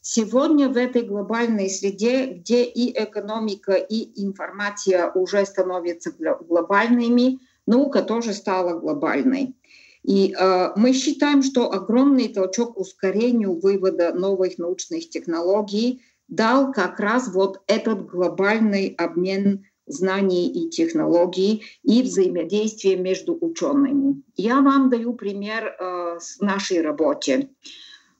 Сегодня 0.06 0.68
в 0.68 0.76
этой 0.76 1.00
глобальной 1.00 1.70
среде, 1.70 2.26
где 2.26 2.62
и 2.62 2.92
экономика, 2.92 3.72
и 3.72 4.22
информация 4.22 5.10
уже 5.10 5.46
становятся 5.46 6.12
глобальными, 6.46 7.38
наука 7.66 8.02
тоже 8.02 8.34
стала 8.34 8.78
глобальной. 8.78 9.54
И 10.02 10.34
э, 10.38 10.72
мы 10.76 10.92
считаем, 10.92 11.42
что 11.42 11.72
огромный 11.72 12.28
толчок 12.28 12.78
ускорению 12.78 13.58
вывода 13.58 14.12
новых 14.12 14.58
научных 14.58 15.08
технологий 15.08 16.02
дал 16.28 16.70
как 16.70 17.00
раз 17.00 17.28
вот 17.32 17.62
этот 17.66 18.04
глобальный 18.04 18.88
обмен 18.98 19.64
знаний 19.86 20.48
и 20.48 20.68
технологий 20.68 21.64
и 21.82 22.02
взаимодействие 22.02 22.96
между 22.96 23.38
учеными. 23.40 24.22
Я 24.36 24.60
вам 24.60 24.90
даю 24.90 25.14
пример 25.14 25.64
э, 25.64 26.18
с 26.20 26.40
нашей 26.40 26.82
работе. 26.82 27.48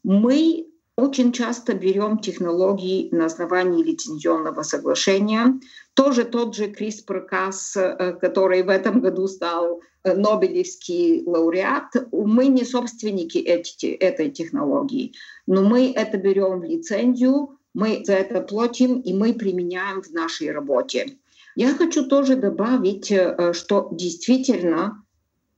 Мы 0.02 0.68
очень 0.96 1.32
часто 1.32 1.74
берем 1.74 2.18
технологии 2.18 3.08
на 3.10 3.26
основании 3.26 3.82
лицензионного 3.82 4.62
соглашения. 4.62 5.58
Тоже 5.94 6.24
тот 6.24 6.54
же 6.54 6.66
CRISPR-Cas, 6.66 7.76
э, 7.76 8.12
который 8.14 8.62
в 8.62 8.68
этом 8.68 9.00
году 9.00 9.26
стал 9.26 9.80
э, 10.04 10.14
Нобелевский 10.14 11.24
лауреат. 11.26 11.94
Мы 12.12 12.46
не 12.46 12.64
собственники 12.64 13.38
эти, 13.38 13.86
этой 13.86 14.30
технологии, 14.30 15.12
но 15.46 15.62
мы 15.62 15.92
это 15.92 16.16
берем 16.16 16.60
в 16.60 16.64
лицензию, 16.64 17.58
мы 17.74 18.02
за 18.04 18.14
это 18.14 18.40
платим 18.40 19.00
и 19.00 19.12
мы 19.12 19.34
применяем 19.34 20.00
в 20.00 20.10
нашей 20.12 20.52
работе. 20.52 21.18
Я 21.56 21.74
хочу 21.74 22.06
тоже 22.06 22.36
добавить, 22.36 23.10
э, 23.10 23.52
что 23.52 23.88
действительно 23.90 25.03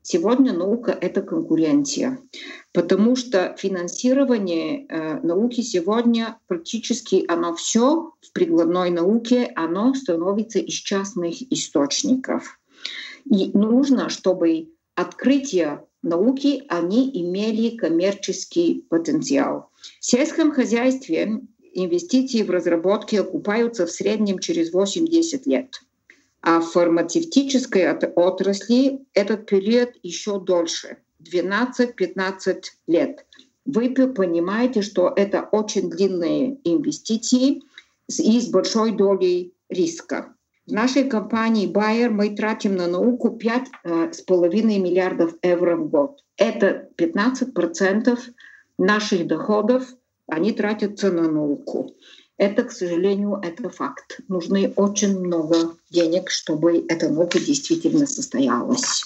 Сегодня 0.09 0.53
наука— 0.53 0.97
это 1.01 1.21
конкуренция, 1.21 2.21
потому 2.73 3.17
что 3.17 3.57
финансирование 3.59 4.87
э, 4.87 5.21
науки 5.23 5.63
сегодня 5.63 6.39
практически 6.47 7.25
оно 7.27 7.57
все 7.57 8.13
в 8.21 8.33
прикладной 8.33 8.91
науке, 8.91 9.51
оно 9.57 9.95
становится 9.95 10.61
из 10.61 10.75
частных 10.75 11.43
источников. 11.53 12.61
И 13.25 13.51
нужно, 13.53 14.09
чтобы 14.09 14.69
открытия 14.95 15.85
науки, 16.05 16.63
они 16.69 17.11
имели 17.13 17.77
коммерческий 17.77 18.87
потенциал. 18.89 19.71
В 19.99 20.05
сельском 20.05 20.53
хозяйстве 20.53 21.41
инвестиции 21.75 22.43
в 22.43 22.51
разработки 22.51 23.17
окупаются 23.17 23.87
в 23.87 23.91
среднем 23.91 24.39
через 24.39 24.73
8-10 24.73 25.43
лет. 25.47 25.81
А 26.49 26.61
в 26.61 26.71
фармацевтической 26.71 27.91
отрасли 28.15 29.05
этот 29.15 29.47
период 29.47 29.91
еще 30.05 30.39
дольше, 30.39 30.99
12-15 31.21 32.63
лет. 32.87 33.27
Вы 33.65 33.89
понимаете, 33.89 34.83
что 34.83 35.13
это 35.17 35.49
очень 35.51 35.91
длинные 35.91 36.59
инвестиции 36.63 37.63
и 38.07 38.41
с 38.41 38.47
большой 38.47 38.93
долей 38.93 39.55
риска. 39.69 40.37
В 40.69 40.73
нашей 40.73 41.09
компании 41.09 41.69
Bayer 41.69 42.11
мы 42.11 42.37
тратим 42.37 42.77
на 42.77 42.87
науку 42.87 43.37
5,5 43.37 43.67
э, 43.85 44.79
миллиардов 44.79 45.35
евро 45.43 45.77
в 45.77 45.91
год. 45.91 46.23
Это 46.37 46.89
15% 46.97 48.21
наших 48.79 49.27
доходов, 49.27 49.89
они 50.29 50.53
тратятся 50.53 51.11
на 51.11 51.29
науку. 51.29 51.97
Это, 52.39 52.65
к 52.65 52.73
сожалению, 52.73 53.41
это 53.43 53.71
факт. 53.71 54.21
Нужны 54.29 54.73
очень 54.77 55.19
много 55.19 55.75
денег, 55.91 56.31
чтобы 56.31 56.85
эта 56.89 57.09
наука 57.09 57.39
действительно 57.39 58.07
состоялась. 58.07 59.05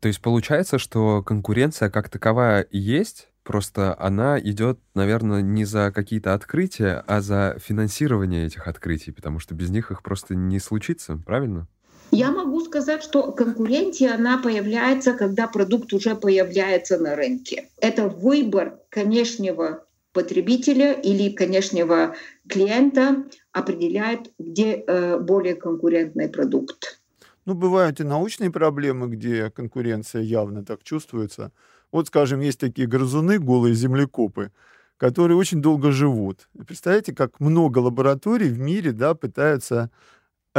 То 0.00 0.06
есть 0.06 0.20
получается, 0.20 0.78
что 0.78 1.22
конкуренция 1.22 1.90
как 1.90 2.08
таковая 2.08 2.68
есть, 2.70 3.28
просто 3.42 3.96
она 3.98 4.38
идет, 4.38 4.78
наверное, 4.94 5.42
не 5.42 5.64
за 5.64 5.90
какие-то 5.92 6.34
открытия, 6.34 7.02
а 7.08 7.20
за 7.20 7.56
финансирование 7.58 8.46
этих 8.46 8.68
открытий, 8.68 9.10
потому 9.10 9.40
что 9.40 9.54
без 9.54 9.70
них 9.70 9.90
их 9.90 10.02
просто 10.04 10.36
не 10.36 10.60
случится, 10.60 11.20
правильно? 11.26 11.66
Я 12.10 12.30
могу 12.30 12.60
сказать, 12.60 13.02
что 13.02 13.32
конкуренция, 13.32 14.14
она 14.14 14.38
появляется, 14.38 15.12
когда 15.12 15.46
продукт 15.46 15.92
уже 15.92 16.14
появляется 16.14 16.98
на 16.98 17.16
рынке. 17.16 17.68
Это 17.80 18.08
выбор 18.08 18.78
конечного 18.88 19.84
потребителя 20.18 20.94
или 20.94 21.30
конечного 21.30 22.16
клиента 22.48 23.24
определяет, 23.52 24.32
где 24.40 24.72
э, 24.74 25.16
более 25.20 25.54
конкурентный 25.54 26.28
продукт. 26.28 27.00
Ну, 27.46 27.54
бывают 27.54 28.00
и 28.00 28.04
научные 28.04 28.50
проблемы, 28.50 29.06
где 29.06 29.48
конкуренция 29.50 30.22
явно 30.22 30.64
так 30.64 30.82
чувствуется. 30.82 31.52
Вот, 31.92 32.08
скажем, 32.08 32.40
есть 32.40 32.58
такие 32.58 32.88
грызуны, 32.88 33.38
голые 33.38 33.76
землекопы, 33.76 34.50
которые 34.96 35.36
очень 35.36 35.62
долго 35.62 35.92
живут. 35.92 36.48
Представляете, 36.66 37.14
как 37.14 37.38
много 37.38 37.78
лабораторий 37.78 38.48
в 38.48 38.58
мире 38.58 38.90
да, 38.90 39.14
пытаются 39.14 39.88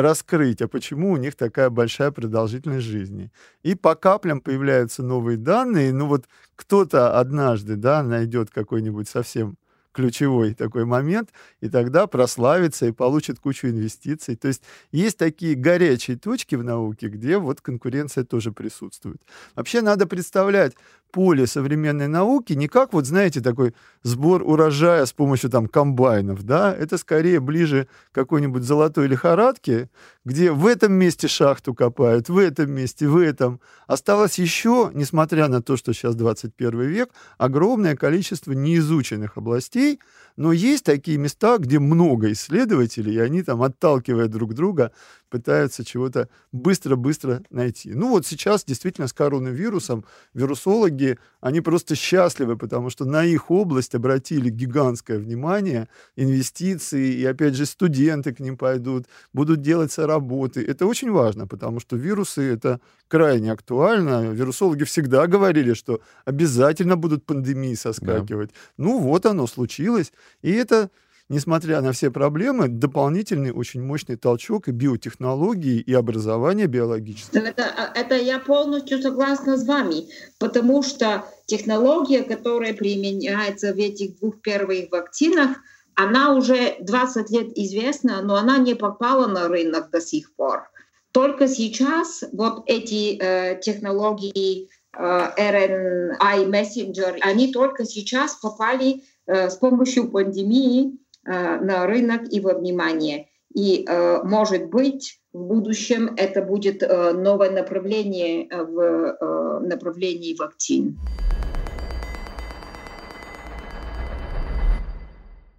раскрыть, 0.02 0.62
а 0.62 0.68
почему 0.68 1.12
у 1.12 1.18
них 1.18 1.36
такая 1.36 1.70
большая 1.70 2.12
продолжительность 2.12 2.86
жизни. 2.86 3.32
И 3.64 3.76
по 3.76 3.96
каплям 3.96 4.42
появляются 4.42 5.04
новые 5.04 5.38
данные. 5.38 5.94
Ну 5.94 6.08
вот 6.08 6.26
кто-то 6.56 7.20
однажды 7.20 7.76
да, 7.76 8.04
найдет 8.04 8.50
какой-нибудь 8.50 9.08
совсем 9.08 9.58
ключевой 9.92 10.54
такой 10.54 10.86
момент, 10.86 11.30
и 11.62 11.70
тогда 11.70 12.08
прославится 12.08 12.86
и 12.86 12.92
получит 12.92 13.40
кучу 13.40 13.68
инвестиций. 13.68 14.36
То 14.36 14.48
есть 14.48 14.64
есть 14.92 15.18
такие 15.18 15.56
горячие 15.56 16.18
точки 16.18 16.56
в 16.56 16.64
науке, 16.64 17.08
где 17.08 17.38
вот 17.38 17.62
конкуренция 17.62 18.24
тоже 18.24 18.52
присутствует. 18.52 19.22
Вообще 19.56 19.82
надо 19.82 20.06
представлять, 20.06 20.76
поле 21.12 21.48
современной 21.48 22.08
науки 22.08 22.54
не 22.54 22.68
как, 22.68 22.94
вот 22.94 23.06
знаете, 23.06 23.42
такой 23.42 23.74
сбор 24.04 24.44
урожая 24.44 25.06
с 25.06 25.14
помощью 25.14 25.50
там 25.50 25.68
комбайнов, 25.68 26.44
да, 26.44 26.74
это 26.74 26.98
скорее 26.98 27.40
ближе 27.40 27.88
к 28.12 28.16
какой-нибудь 28.16 28.64
золотой 28.64 29.08
лихорадке, 29.08 29.90
где 30.26 30.52
в 30.52 30.66
этом 30.68 30.94
месте 30.94 31.28
шахту 31.28 31.74
копают, 31.74 32.30
в 32.30 32.38
этом 32.38 32.72
месте, 32.72 33.08
в 33.08 33.18
этом. 33.18 33.60
Осталось 33.88 34.40
еще, 34.40 34.92
несмотря 34.94 35.48
на 35.48 35.62
то, 35.62 35.78
что 35.78 35.94
сейчас 35.94 36.16
21 36.16 36.82
век, 36.82 37.10
огромное 37.38 37.96
количество 37.96 38.52
неизученных 38.52 39.38
областей, 39.38 40.00
но 40.40 40.54
есть 40.54 40.86
такие 40.86 41.18
места, 41.18 41.58
где 41.58 41.80
много 41.80 42.32
исследователей, 42.32 43.16
и 43.16 43.20
они 43.20 43.44
там, 43.44 43.62
отталкивая 43.62 44.30
друг 44.30 44.54
друга, 44.54 44.94
пытаются 45.30 45.84
чего-то 45.84 46.30
быстро-быстро 46.54 47.44
найти. 47.50 47.94
Ну 47.94 48.10
вот 48.10 48.26
сейчас 48.26 48.64
действительно 48.64 49.08
с 49.08 49.14
коронавирусом 49.14 50.06
вирусологи, 50.34 51.20
они 51.42 51.60
просто 51.60 51.96
счастливы, 51.96 52.58
потому 52.58 52.90
что 52.90 53.04
на 53.06 53.26
их 53.26 53.52
область 53.52 53.96
обратили 53.96 54.50
гигантское 54.50 55.20
внимание, 55.20 55.90
инвестиции, 56.16 57.14
и 57.16 57.26
опять 57.26 57.56
же 57.56 57.66
студенты 57.66 58.34
к 58.34 58.40
ним 58.40 58.56
пойдут, 58.58 59.08
будут 59.34 59.62
делать 59.62 59.98
работы. 59.98 60.64
Это 60.66 60.86
очень 60.86 61.12
важно, 61.12 61.48
потому 61.48 61.82
что 61.82 61.98
вирусы— 61.98 62.42
это 62.54 62.80
крайне 63.10 63.52
актуально. 63.52 64.32
Вирусологи 64.32 64.84
всегда 64.84 65.28
говорили, 65.28 65.74
что 65.74 66.00
обязательно 66.26 66.96
будут 66.96 67.26
пандемии 67.26 67.76
соскакивать. 67.76 68.50
Да. 68.50 68.56
Ну 68.78 69.00
вот 69.00 69.26
оно 69.26 69.48
случилось, 69.48 70.12
и 70.42 70.52
это 70.52 70.90
несмотря 71.30 71.82
на 71.82 71.92
все 71.92 72.12
проблемы, 72.12 72.68
дополнительный 72.68 73.52
очень 73.52 73.82
мощный 73.82 74.18
толчок 74.18 74.68
и 74.68 74.72
биотехнологии, 74.72 75.80
и 75.80 75.94
образование 75.94 76.68
биологическое. 76.68 77.44
Это, 77.44 77.92
это 77.96 78.16
я 78.16 78.40
полностью 78.40 79.02
согласна 79.02 79.58
с 79.58 79.66
вами, 79.66 80.08
потому 80.40 80.84
что 80.84 81.24
технология, 81.46 82.24
которая 82.24 82.74
применяется 82.74 83.74
в 83.74 83.78
этих 83.78 84.20
двух 84.20 84.42
первых 84.42 84.92
вакцинах, 84.92 85.58
она 85.96 86.34
уже 86.34 86.78
20 86.80 87.30
лет 87.30 87.58
известна, 87.58 88.22
но 88.22 88.36
она 88.36 88.58
не 88.58 88.74
попала 88.74 89.28
на 89.28 89.48
рынок 89.48 89.92
до 89.92 90.02
сих 90.02 90.34
пор. 90.34 90.70
Только 91.12 91.48
сейчас 91.48 92.24
вот 92.32 92.64
эти 92.68 93.18
э, 93.20 93.60
технологии 93.60 94.70
э, 94.94 94.98
RNA 94.98 96.50
messenger, 96.50 97.18
они 97.22 97.52
только 97.52 97.84
сейчас 97.86 98.36
попали 98.36 99.04
с 99.30 99.56
помощью 99.58 100.10
пандемии 100.10 101.00
Э, 101.26 101.60
на 101.60 101.86
рынок 101.86 102.22
и 102.32 102.40
во 102.40 102.54
внимание. 102.54 103.28
И, 103.54 103.86
э, 103.88 104.24
может 104.24 104.70
быть, 104.70 105.20
в 105.34 105.44
будущем 105.44 106.14
это 106.18 106.42
будет 106.42 106.82
э, 106.82 107.12
новое 107.14 107.52
направление 107.52 108.48
в 108.50 109.60
направлении 109.62 110.36
вакцин. 110.36 110.98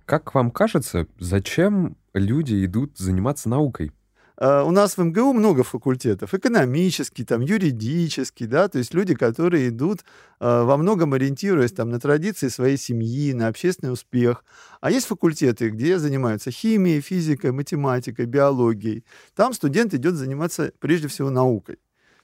Как 0.07 0.35
вам 0.35 0.51
кажется, 0.51 1.07
зачем 1.21 1.97
люди 2.15 2.65
идут 2.65 2.99
заниматься 2.99 3.49
наукой? 3.49 3.93
А, 4.41 4.65
у 4.65 4.71
нас 4.71 4.97
в 4.97 5.03
МГУ 5.03 5.35
много 5.35 5.63
факультетов. 5.63 6.33
Экономический, 6.33 7.25
там, 7.25 7.43
юридический, 7.43 8.47
да, 8.47 8.69
то 8.69 8.79
есть 8.79 8.95
люди, 8.95 9.15
которые 9.15 9.69
идут 9.69 10.01
а, 10.41 10.65
во 10.65 10.79
многом 10.79 11.13
ориентируясь 11.13 11.73
там, 11.73 11.91
на 11.91 12.01
традиции 12.01 12.49
своей 12.49 12.79
семьи, 12.79 13.35
на 13.35 13.49
общественный 13.49 13.93
успех. 13.93 14.45
А 14.81 14.91
есть 14.91 15.07
факультеты, 15.07 15.69
где 15.69 15.99
занимаются 15.99 16.51
химией, 16.51 17.03
физикой, 17.03 17.53
математикой, 17.53 18.25
биологией. 18.25 19.05
Там 19.37 19.53
студент 19.53 19.93
идет 19.93 20.15
заниматься 20.15 20.73
прежде 20.81 21.09
всего 21.09 21.29
наукой. 21.29 21.77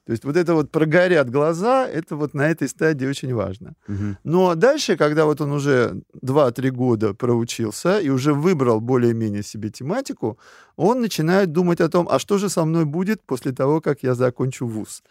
То 0.06 0.12
есть 0.12 0.24
вот 0.24 0.36
это 0.36 0.54
вот 0.54 0.70
прогорят 0.70 1.30
глаза, 1.30 1.84
это 1.88 2.14
вот 2.14 2.34
на 2.34 2.48
этой 2.48 2.68
стадии 2.68 3.08
очень 3.08 3.34
важно. 3.34 3.74
Угу. 3.88 4.16
Но 4.24 4.54
дальше, 4.54 4.96
когда 4.96 5.24
вот 5.24 5.40
он 5.40 5.50
уже 5.52 6.00
2-3 6.22 6.70
года 6.70 7.12
проучился 7.12 7.98
и 7.98 8.10
уже 8.10 8.32
выбрал 8.32 8.80
более-менее 8.80 9.42
себе 9.42 9.68
тематику, 9.70 10.38
он 10.76 11.00
начинает 11.00 11.50
думать 11.52 11.80
о 11.80 11.88
том, 11.88 12.06
а 12.08 12.18
что 12.20 12.38
же 12.38 12.48
со 12.48 12.64
мной 12.64 12.84
будет 12.84 13.20
после 13.26 13.52
того, 13.52 13.80
как 13.80 14.04
я 14.04 14.14
закончу 14.14 14.66
вуз. 14.66 15.02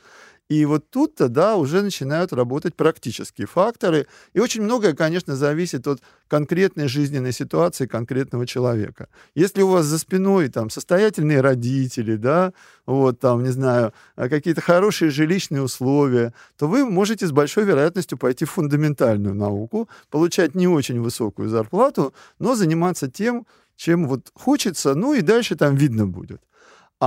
И 0.48 0.64
вот 0.66 0.92
тут-то, 0.92 1.28
да, 1.28 1.56
уже 1.56 1.82
начинают 1.82 2.32
работать 2.32 2.76
практические 2.76 3.48
факторы. 3.48 4.06
И 4.34 4.40
очень 4.40 4.62
многое, 4.62 4.94
конечно, 4.94 5.36
зависит 5.36 5.88
от 5.88 6.02
конкретной 6.28 6.88
жизненной 6.88 7.32
ситуации 7.32 7.88
конкретного 7.88 8.46
человека. 8.46 9.08
Если 9.34 9.64
у 9.64 9.70
вас 9.70 9.86
за 9.86 9.98
спиной 9.98 10.50
там 10.50 10.70
состоятельные 10.70 11.42
родители, 11.42 12.16
да, 12.16 12.54
вот 12.86 13.20
там, 13.20 13.44
не 13.44 13.50
знаю, 13.50 13.92
а, 14.16 14.30
какие-то 14.30 14.62
хорошие 14.62 15.10
жилищные 15.10 15.64
условия, 15.64 16.32
то 16.58 16.68
вы 16.68 16.86
можете 16.86 17.26
с 17.26 17.32
большой 17.32 17.66
вероятностью 17.66 18.18
пойти 18.20 18.46
в 18.46 18.52
фундаментальную 18.52 19.34
науку, 19.34 19.90
получать 20.12 20.54
не 20.54 20.68
очень 20.68 21.02
высокую 21.02 21.50
зарплату, 21.50 22.14
но 22.38 22.54
заниматься 22.54 23.10
тем, 23.10 23.48
чем 23.76 24.08
вот 24.08 24.30
хочется, 24.36 24.94
ну 24.94 25.14
и 25.16 25.22
дальше 25.22 25.56
там 25.56 25.76
видно 25.76 26.06
будет. 26.06 26.42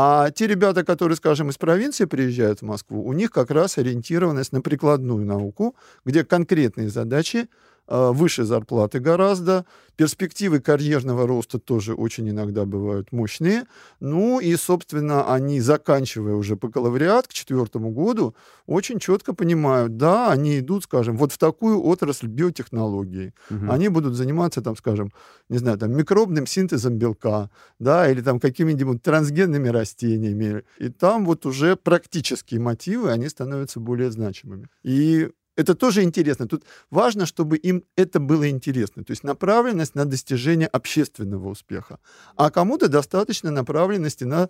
А 0.00 0.30
те 0.30 0.46
ребята, 0.46 0.84
которые, 0.84 1.16
скажем, 1.16 1.50
из 1.50 1.58
провинции 1.58 2.04
приезжают 2.04 2.60
в 2.60 2.64
Москву, 2.64 3.04
у 3.04 3.12
них 3.14 3.32
как 3.32 3.50
раз 3.50 3.78
ориентированность 3.78 4.52
на 4.52 4.60
прикладную 4.60 5.26
науку, 5.26 5.74
где 6.04 6.24
конкретные 6.24 6.88
задачи 6.88 7.48
выше 7.88 8.44
зарплаты 8.44 9.00
гораздо, 9.00 9.64
перспективы 9.96 10.60
карьерного 10.60 11.26
роста 11.26 11.58
тоже 11.58 11.94
очень 11.94 12.30
иногда 12.30 12.64
бывают 12.64 13.10
мощные. 13.10 13.64
Ну 13.98 14.38
и, 14.38 14.54
собственно, 14.56 15.34
они, 15.34 15.60
заканчивая 15.60 16.34
уже 16.34 16.54
бакалавриат 16.54 17.26
к 17.26 17.32
четвертому 17.32 17.90
году, 17.90 18.34
очень 18.66 19.00
четко 19.00 19.34
понимают, 19.34 19.96
да, 19.96 20.30
они 20.30 20.60
идут, 20.60 20.84
скажем, 20.84 21.16
вот 21.16 21.32
в 21.32 21.38
такую 21.38 21.82
отрасль 21.82 22.28
биотехнологии. 22.28 23.34
Угу. 23.50 23.72
Они 23.72 23.88
будут 23.88 24.14
заниматься, 24.14 24.62
там, 24.62 24.76
скажем, 24.76 25.10
не 25.48 25.58
знаю, 25.58 25.78
там, 25.78 25.90
микробным 25.96 26.46
синтезом 26.46 26.94
белка, 26.94 27.50
да, 27.80 28.08
или 28.08 28.20
там 28.20 28.38
какими-нибудь 28.38 29.02
трансгенными 29.02 29.68
растениями. 29.68 30.62
И 30.78 30.90
там 30.90 31.24
вот 31.24 31.44
уже 31.44 31.74
практические 31.74 32.60
мотивы, 32.60 33.10
они 33.10 33.28
становятся 33.28 33.80
более 33.80 34.12
значимыми. 34.12 34.68
И 34.84 35.30
это 35.58 35.74
тоже 35.74 36.02
интересно. 36.02 36.46
Тут 36.46 36.62
важно, 36.90 37.26
чтобы 37.26 37.56
им 37.56 37.82
это 37.96 38.20
было 38.20 38.48
интересно. 38.48 39.02
То 39.02 39.10
есть 39.10 39.24
направленность 39.24 39.96
на 39.96 40.04
достижение 40.04 40.68
общественного 40.68 41.48
успеха. 41.48 41.98
А 42.36 42.50
кому-то 42.50 42.88
достаточно 42.88 43.50
направленности 43.50 44.24
на 44.24 44.48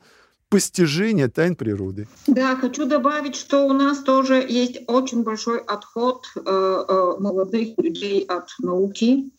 постижение 0.50 1.28
тайн 1.28 1.56
природы. 1.56 2.08
Да, 2.26 2.56
хочу 2.56 2.84
добавить, 2.86 3.36
что 3.36 3.66
у 3.66 3.72
нас 3.72 3.98
тоже 4.02 4.34
есть 4.48 4.80
очень 4.86 5.22
большой 5.22 5.60
отход 5.60 6.26
э, 6.36 6.40
э, 6.44 7.20
молодых 7.20 7.78
людей 7.78 8.24
от 8.24 8.50
науки. 8.58 9.30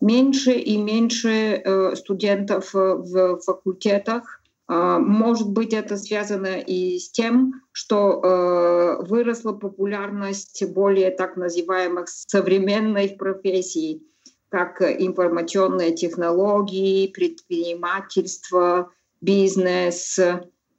Меньше 0.00 0.52
и 0.52 0.76
меньше 0.76 1.62
э, 1.64 1.96
студентов 1.96 2.74
в 2.74 3.40
факультетах 3.40 4.42
может 4.66 5.50
быть, 5.50 5.74
это 5.74 5.96
связано 5.96 6.58
и 6.58 6.98
с 6.98 7.10
тем, 7.10 7.62
что 7.72 8.22
э, 8.22 9.06
выросла 9.06 9.52
популярность 9.52 10.64
более 10.72 11.10
так 11.10 11.36
называемых 11.36 12.08
современных 12.08 13.18
профессий, 13.18 14.02
как 14.48 14.80
информационные 14.80 15.94
технологии, 15.94 17.08
предпринимательство, 17.08 18.90
бизнес. 19.20 20.18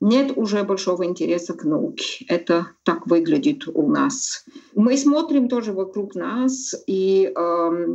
Нет 0.01 0.33
уже 0.35 0.63
большого 0.63 1.05
интереса 1.05 1.53
к 1.53 1.63
науке. 1.63 2.25
Это 2.27 2.67
так 2.83 3.05
выглядит 3.05 3.67
у 3.67 3.87
нас. 3.87 4.45
Мы 4.73 4.97
смотрим 4.97 5.47
тоже 5.47 5.73
вокруг 5.73 6.15
нас, 6.15 6.73
и 6.87 7.31
э, 7.35 7.87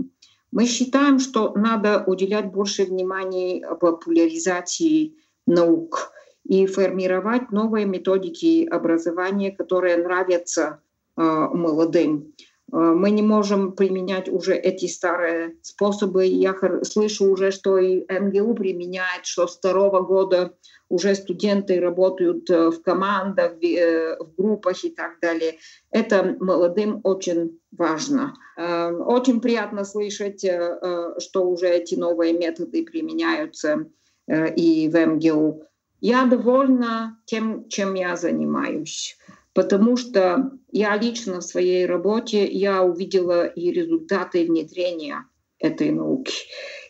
мы 0.53 0.67
считаем, 0.67 1.19
что 1.19 1.53
надо 1.57 2.05
уделять 2.07 2.53
больше 2.53 2.85
внимания 2.85 3.67
популяризации 3.77 5.15
наук 5.51 6.13
и 6.45 6.67
формировать 6.67 7.53
новые 7.53 7.87
методики 7.87 8.67
образования, 8.67 9.53
которые 9.53 9.97
нравятся 9.99 10.81
э, 11.17 11.23
молодым. 11.23 12.35
Э, 12.73 12.77
мы 12.77 13.11
не 13.11 13.23
можем 13.23 13.73
применять 13.73 14.29
уже 14.29 14.55
эти 14.57 14.87
старые 14.87 15.57
способы. 15.63 16.25
Я 16.25 16.55
слышу 16.83 17.31
уже, 17.31 17.51
что 17.51 17.79
и 17.79 18.01
МГУ 18.09 18.55
применяет, 18.55 19.27
что 19.27 19.47
с 19.47 19.57
второго 19.57 20.01
года 20.01 20.55
уже 20.89 21.15
студенты 21.15 21.79
работают 21.79 22.51
э, 22.51 22.71
в 22.71 22.83
командах, 22.83 23.53
в 23.61 24.35
группах 24.37 24.85
и 24.85 24.91
так 24.91 25.21
далее. 25.21 25.55
Это 25.93 26.37
молодым 26.41 27.01
очень 27.05 27.61
важно. 27.71 28.35
Очень 28.57 29.41
приятно 29.41 29.85
слышать, 29.85 30.41
что 30.41 31.45
уже 31.49 31.69
эти 31.69 31.95
новые 31.95 32.33
методы 32.33 32.85
применяются 32.85 33.87
и 34.31 34.89
в 34.89 35.07
МГУ. 35.07 35.65
Я 36.01 36.25
довольна 36.25 37.19
тем, 37.27 37.69
чем 37.69 37.95
я 37.95 38.17
занимаюсь, 38.17 39.19
потому 39.53 39.97
что 39.97 40.53
я 40.73 40.97
лично 40.97 41.41
в 41.41 41.45
своей 41.45 41.87
работе 41.87 42.47
я 42.47 42.83
увидела 42.83 43.47
и 43.47 43.71
результаты 43.71 44.47
внедрения 44.47 45.27
этой 45.59 45.91
науки. 45.91 46.33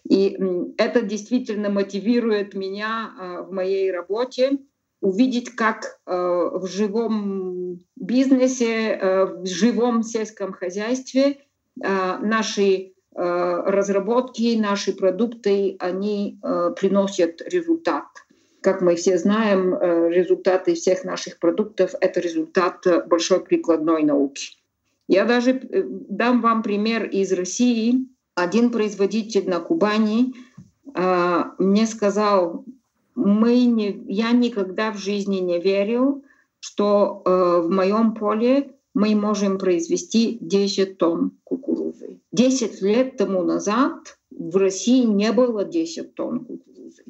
И 0.09 0.39
это 0.79 1.03
действительно 1.03 1.71
мотивирует 1.71 2.55
меня 2.55 3.11
э, 3.11 3.43
в 3.43 3.53
моей 3.53 3.91
работе. 3.91 4.59
увидеть, 5.01 5.51
как 5.51 5.99
э, 6.07 6.13
в 6.13 6.67
живом 6.67 7.81
бизнесе, 7.97 8.99
э, 9.01 9.25
в 9.25 9.47
живом 9.47 10.03
сельском 10.03 10.53
хозяйстве 10.53 11.39
э, 11.83 12.19
наши 12.23 12.93
разработки, 13.21 14.57
наши 14.57 14.93
продукты, 14.93 15.77
они 15.79 16.39
приносят 16.77 17.43
результат. 17.43 18.07
Как 18.63 18.81
мы 18.81 18.95
все 18.95 19.19
знаем, 19.19 19.75
результаты 20.11 20.75
всех 20.75 21.05
наших 21.05 21.39
продуктов— 21.39 21.95
это 22.01 22.21
результат 22.21 22.87
большой 23.07 23.41
прикладной 23.41 24.05
науки. 24.05 24.57
Я 25.09 25.25
даже 25.25 25.61
дам 26.09 26.41
вам 26.41 26.63
пример 26.63 27.05
из 27.05 27.33
России. 27.33 28.07
Один 28.35 28.71
производитель 28.71 29.49
на 29.49 29.61
Кубани 29.61 30.35
мне 31.59 31.87
сказал, 31.87 32.65
мы 33.15 33.65
не, 33.65 34.03
я 34.09 34.33
никогда 34.33 34.93
в 34.93 34.99
жизни 34.99 35.39
не 35.39 35.61
верил, 35.61 36.25
что 36.61 37.23
э, 37.25 37.61
в 37.63 37.71
моем 37.71 38.15
поле 38.15 38.75
мы 38.95 39.15
можем 39.15 39.59
произвести 39.59 40.39
10 40.41 40.99
тонн 40.99 41.39
кукурузы. 41.45 42.21
10 42.33 42.83
лет 42.83 43.17
тому 43.17 43.43
назад 43.43 44.19
в 44.31 44.57
России 44.57 45.05
не 45.05 45.33
было 45.33 45.65
10 45.65 46.15
тонн 46.15 46.45
кукурузы. 46.45 47.05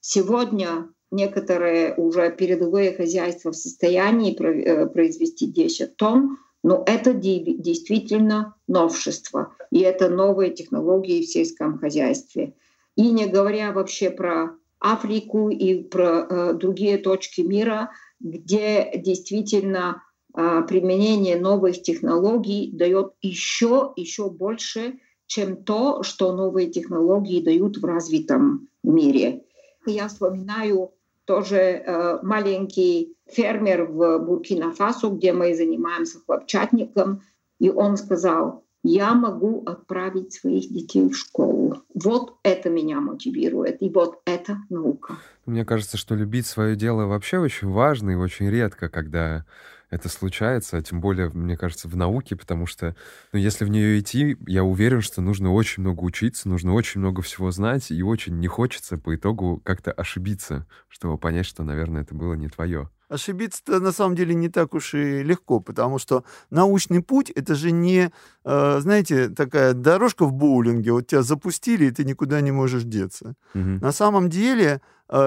Сегодня 0.00 0.88
некоторые 1.10 1.94
уже 1.94 2.30
передовые 2.30 2.92
хозяйства 2.92 3.52
в 3.52 3.56
состоянии 3.56 4.34
э, 4.40 4.86
произвести 4.86 5.46
10 5.46 5.96
тонн, 5.96 6.38
но 6.62 6.82
это 6.86 7.14
действительно 7.14 8.54
новшество, 8.68 9.54
и 9.70 9.80
это 9.80 10.08
новые 10.08 10.50
технологии 10.50 11.22
в 11.22 11.26
сельском 11.28 11.78
хозяйстве. 11.78 12.54
И 12.96 13.10
не 13.10 13.26
говоря 13.26 13.72
вообще 13.72 14.10
про 14.10 14.56
Африку 14.78 15.48
и 15.48 15.82
про 15.82 16.26
э, 16.28 16.52
другие 16.54 16.98
точки 16.98 17.40
мира, 17.40 17.90
где 18.20 18.90
действительно 18.94 20.02
применение 20.32 21.38
новых 21.38 21.82
технологий 21.82 22.70
дает 22.72 23.12
еще, 23.22 23.92
еще 23.96 24.30
больше, 24.30 25.00
чем 25.26 25.62
то, 25.62 26.02
что 26.02 26.32
новые 26.34 26.70
технологии 26.70 27.40
дают 27.40 27.78
в 27.78 27.84
развитом 27.84 28.68
мире. 28.82 29.44
Я 29.86 30.08
вспоминаю 30.08 30.92
тоже 31.24 31.56
э, 31.56 32.18
маленький 32.22 33.14
фермер 33.28 33.84
в 33.84 34.18
Буркина-Фасо, 34.18 35.10
где 35.10 35.32
мы 35.32 35.54
занимаемся 35.54 36.18
хлопчатником, 36.26 37.22
и 37.60 37.70
он 37.70 37.96
сказал, 37.96 38.64
я 38.82 39.14
могу 39.14 39.62
отправить 39.66 40.32
своих 40.32 40.72
детей 40.72 41.08
в 41.08 41.16
школу. 41.16 41.82
Вот 41.94 42.38
это 42.42 42.70
меня 42.70 43.00
мотивирует, 43.00 43.82
и 43.82 43.90
вот 43.90 44.20
это 44.24 44.58
наука. 44.70 45.18
Мне 45.46 45.64
кажется, 45.64 45.96
что 45.96 46.14
любить 46.14 46.46
свое 46.46 46.74
дело 46.74 47.06
вообще 47.06 47.38
очень 47.38 47.68
важно 47.68 48.10
и 48.10 48.14
очень 48.14 48.48
редко, 48.50 48.88
когда 48.88 49.44
это 49.90 50.08
случается, 50.08 50.76
а 50.76 50.82
тем 50.82 51.00
более, 51.00 51.30
мне 51.30 51.56
кажется, 51.56 51.88
в 51.88 51.96
науке, 51.96 52.36
потому 52.36 52.66
что, 52.66 52.94
ну, 53.32 53.38
если 53.38 53.64
в 53.64 53.68
нее 53.68 53.98
идти, 53.98 54.36
я 54.46 54.64
уверен, 54.64 55.00
что 55.00 55.20
нужно 55.20 55.52
очень 55.52 55.82
много 55.82 56.02
учиться, 56.02 56.48
нужно 56.48 56.72
очень 56.74 57.00
много 57.00 57.22
всего 57.22 57.50
знать, 57.50 57.90
и 57.90 58.02
очень 58.02 58.38
не 58.38 58.46
хочется 58.46 58.96
по 58.96 59.14
итогу 59.14 59.60
как-то 59.64 59.92
ошибиться, 59.92 60.66
чтобы 60.88 61.18
понять, 61.18 61.46
что, 61.46 61.64
наверное, 61.64 62.02
это 62.02 62.14
было 62.14 62.34
не 62.34 62.48
твое 62.48 62.88
ошибиться-то 63.10 63.80
на 63.80 63.92
самом 63.92 64.14
деле 64.14 64.34
не 64.34 64.48
так 64.48 64.72
уж 64.72 64.94
и 64.94 65.22
легко, 65.22 65.60
потому 65.60 65.98
что 65.98 66.24
научный 66.48 67.02
путь— 67.02 67.30
это 67.34 67.54
же 67.54 67.72
не, 67.72 68.12
э, 68.44 68.78
знаете, 68.80 69.28
такая 69.28 69.74
дорожка 69.74 70.24
в 70.24 70.32
боулинге, 70.32 70.92
вот 70.92 71.08
тебя 71.08 71.22
запустили, 71.22 71.86
и 71.86 71.90
ты 71.90 72.04
никуда 72.04 72.40
не 72.40 72.52
можешь 72.52 72.84
деться. 72.84 73.34
Угу. 73.54 73.80
На 73.82 73.92
самом 73.92 74.30
деле 74.30 74.80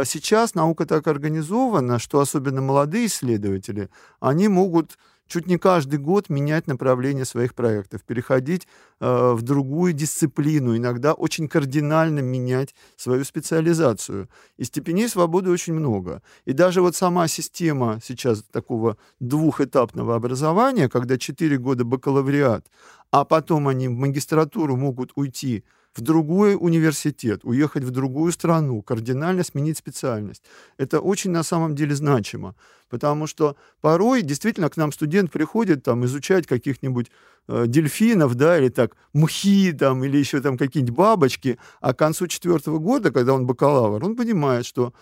сейчас 0.05 0.55
наука 0.55 0.85
так 0.85 1.07
организована, 1.07 1.99
что 1.99 2.19
особенно 2.19 2.61
молодые 2.61 3.07
исследователи, 3.07 3.89
они 4.19 4.47
могут 4.47 4.97
чуть 5.27 5.47
не 5.47 5.57
каждый 5.57 5.99
год 5.99 6.29
менять 6.29 6.67
направление 6.67 7.25
своих 7.25 7.55
проектов, 7.55 8.03
переходить 8.03 8.67
э, 8.99 9.33
в 9.33 9.41
другую 9.41 9.93
дисциплину, 9.93 10.75
иногда 10.77 11.13
очень 11.13 11.47
кардинально 11.47 12.19
менять 12.19 12.75
свою 12.97 13.23
специализацию. 13.23 14.29
И 14.57 14.63
степеней 14.63 15.07
свободы 15.07 15.49
очень 15.49 15.73
много. 15.73 16.21
И 16.45 16.53
даже 16.53 16.81
вот 16.81 16.95
сама 16.95 17.27
система 17.27 17.99
сейчас 18.03 18.43
такого 18.43 18.97
двухэтапного 19.19 20.15
образования, 20.15 20.89
когда 20.89 21.17
4 21.17 21.57
года 21.57 21.83
бакалавриат, 21.83 22.67
а 23.11 23.25
потом 23.25 23.67
они 23.67 23.87
в 23.87 23.93
магистратуру 23.93 24.75
могут 24.75 25.11
уйти 25.15 25.63
в 25.95 26.01
другой 26.01 26.55
университет, 26.59 27.41
уехать 27.43 27.83
в 27.83 27.91
другую 27.91 28.31
страну, 28.31 28.81
кардинально 28.81 29.43
сменить 29.43 29.77
специальность. 29.77 30.43
Это 30.77 30.99
очень 30.99 31.31
на 31.31 31.43
самом 31.43 31.75
деле 31.75 31.95
значимо, 31.95 32.55
потому 32.89 33.27
что 33.27 33.55
порой 33.81 34.21
действительно 34.21 34.69
к 34.69 34.77
нам 34.77 34.91
студент 34.91 35.31
приходит 35.31 35.83
там 35.83 36.05
изучать 36.05 36.47
каких-нибудь 36.47 37.11
э, 37.47 37.65
дельфинов, 37.67 38.35
да, 38.35 38.57
или 38.57 38.69
так 38.69 38.95
мухи 39.13 39.71
там, 39.73 40.03
или 40.03 40.17
еще 40.17 40.41
там 40.41 40.57
какие-нибудь 40.57 40.95
бабочки, 40.95 41.59
а 41.79 41.93
к 41.93 41.99
концу 41.99 42.27
четвертого 42.27 42.79
года, 42.79 43.11
когда 43.11 43.33
он 43.33 43.45
бакалавр, 43.45 44.03
он 44.03 44.15
понимает, 44.15 44.65
что 44.65 44.93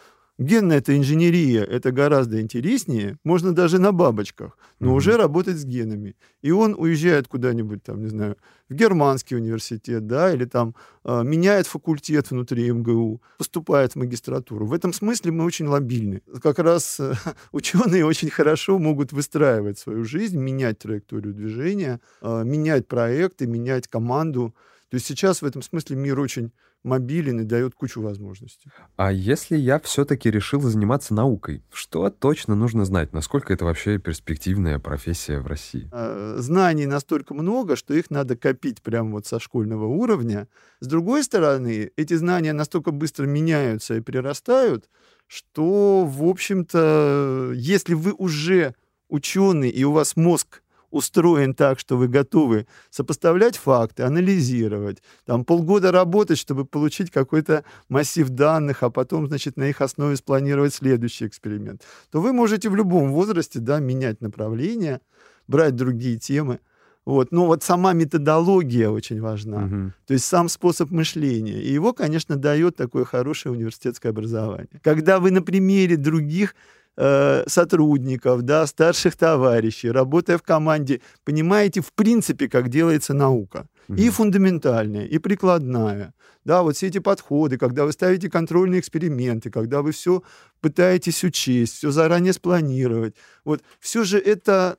Генная 0.41 0.80
это 0.80 0.97
инженерия, 0.97 1.63
это 1.63 1.91
гораздо 1.91 2.41
интереснее, 2.41 3.19
можно 3.23 3.54
даже 3.54 3.77
на 3.77 3.91
бабочках, 3.91 4.58
но 4.80 4.88
mm-hmm. 4.88 4.95
уже 4.95 5.15
работать 5.15 5.58
с 5.58 5.65
генами. 5.65 6.15
И 6.41 6.49
он 6.49 6.73
уезжает 6.75 7.27
куда-нибудь, 7.27 7.84
там, 7.84 8.01
не 8.01 8.08
знаю, 8.08 8.38
в 8.67 8.73
германский 8.73 9.36
университет, 9.36 10.08
да, 10.08 10.34
или 10.34 10.45
там 10.45 10.73
э, 11.04 11.21
меняет 11.23 11.67
факультет 11.67 12.32
внутри 12.32 12.71
МГУ, 12.71 13.21
поступает 13.38 13.93
в 13.93 13.97
магистратуру. 13.97 14.65
В 14.65 14.73
этом 14.73 14.93
смысле 14.93 15.32
мы 15.32 15.45
очень 15.45 15.67
лобильны. 15.67 16.23
Как 16.41 16.58
раз 16.58 16.99
э, 16.99 17.13
ученые 17.51 18.04
очень 18.04 18.32
хорошо 18.32 18.80
могут 18.80 19.12
выстраивать 19.12 19.77
свою 19.77 20.04
жизнь, 20.06 20.39
менять 20.39 20.80
траекторию 20.80 21.36
движения, 21.36 21.99
э, 22.23 22.43
менять 22.43 22.88
проекты, 22.88 23.45
менять 23.45 23.88
команду. 23.88 24.56
То 24.89 24.95
есть 24.95 25.06
сейчас 25.06 25.43
в 25.43 25.45
этом 25.45 25.62
смысле 25.62 25.97
мир 25.97 26.19
очень 26.19 26.51
мобилен 26.84 27.41
и 27.41 27.44
дает 27.44 27.76
кучу 27.76 28.02
возможностей. 28.02 28.70
А 28.96 29.12
если 29.12 29.56
я 29.56 29.80
все-таки 29.80 30.32
решил 30.32 30.62
заниматься 30.62 31.13
наукой, 31.13 31.63
что 31.72 32.10
точно 32.10 32.56
нужно 32.56 32.86
знать? 32.86 33.13
Насколько 33.13 33.54
это 33.54 33.65
вообще 33.65 33.98
перспективная 33.98 34.80
профессия 34.80 35.39
в 35.39 35.48
России? 35.48 35.89
А, 35.91 36.36
знаний 36.38 36.86
настолько 36.86 37.34
много, 37.34 37.76
что 37.76 37.94
их 37.94 38.10
надо 38.10 38.36
копить 38.36 38.82
прямо 38.82 39.12
вот 39.12 39.28
со 39.28 39.39
школьного 39.39 39.86
уровня. 39.86 40.48
С 40.80 40.88
другой 40.88 41.24
стороны, 41.24 41.91
эти 41.96 42.15
знания 42.15 42.54
настолько 42.54 42.91
быстро 42.91 43.26
меняются 43.26 43.96
и 43.96 44.02
прирастают, 44.02 44.89
что, 45.28 46.06
в 46.06 46.24
общем-то, 46.24 47.52
если 47.56 47.94
вы 47.94 48.13
уже 48.13 48.76
ученый 49.08 49.70
и 49.70 49.84
у 49.84 49.91
вас 49.91 50.15
мозг 50.15 50.63
устроен 50.91 51.54
так, 51.54 51.80
что 51.80 51.97
вы 51.97 52.08
готовы 52.08 52.67
сопоставлять 52.89 53.58
факты, 53.58 54.04
анализировать, 54.04 55.01
там 55.25 55.45
полгода 55.45 55.91
работать, 55.91 56.38
чтобы 56.38 56.65
получить 56.65 57.10
какой-то 57.12 57.63
массив 57.89 58.30
данных, 58.30 58.84
а 58.84 58.89
потом, 58.89 59.27
значит, 59.27 59.58
на 59.58 59.69
их 59.69 59.82
основе 59.82 60.15
спланировать 60.15 60.73
следующий 60.73 61.27
эксперимент, 61.27 61.82
то 62.12 62.21
вы 62.21 62.34
можете 62.34 62.69
в 62.69 62.75
любом 62.75 63.12
возрасте, 63.12 63.60
да, 63.60 63.80
менять 63.80 64.21
направление, 64.21 65.01
брать 65.47 65.75
другие 65.75 66.17
темы. 66.17 66.60
Вот. 67.06 67.32
Но 67.32 67.47
вот 67.47 67.63
сама 67.63 67.93
методология 67.93 68.89
очень 68.89 69.21
важна. 69.21 69.65
Угу. 69.65 69.93
То 70.06 70.13
есть 70.13 70.25
сам 70.25 70.49
способ 70.49 70.91
мышления. 70.91 71.62
И 71.62 71.73
его, 71.73 71.93
конечно, 71.93 72.36
дает 72.36 72.75
такое 72.75 73.06
хорошее 73.06 73.54
университетское 73.54 74.12
образование. 74.12 74.80
Когда 74.84 75.19
вы 75.19 75.32
на 75.32 75.41
примере 75.41 75.97
других 75.97 76.56
Э, 76.97 77.43
сотрудников, 77.47 78.41
да, 78.41 78.67
старших 78.67 79.15
товарищей, 79.15 79.89
работая 79.89 80.38
в 80.38 80.43
команде, 80.43 80.99
понимаете, 81.23 81.80
в 81.80 81.93
принципе, 81.93 82.49
как 82.49 82.67
делается 82.67 83.13
наука. 83.13 83.67
И 83.97 84.10
фундаментальная, 84.10 85.06
и 85.06 85.17
прикладная. 85.17 86.13
Да, 86.45 86.63
вот 86.63 86.75
все 86.75 86.88
эти 86.88 86.99
подходы, 86.99 87.58
когда 87.58 87.86
вы 87.86 87.91
ставите 87.91 88.30
контрольные 88.30 88.80
эксперименты, 88.80 89.49
когда 89.49 89.82
вы 89.82 89.91
все 89.91 90.21
пытаетесь 90.62 91.23
учесть, 91.23 91.75
все 91.75 91.91
заранее 91.91 92.34
спланировать. 92.34 93.15
Вот 93.45 93.62
все 93.80 94.04
же 94.04 94.17
это 94.17 94.77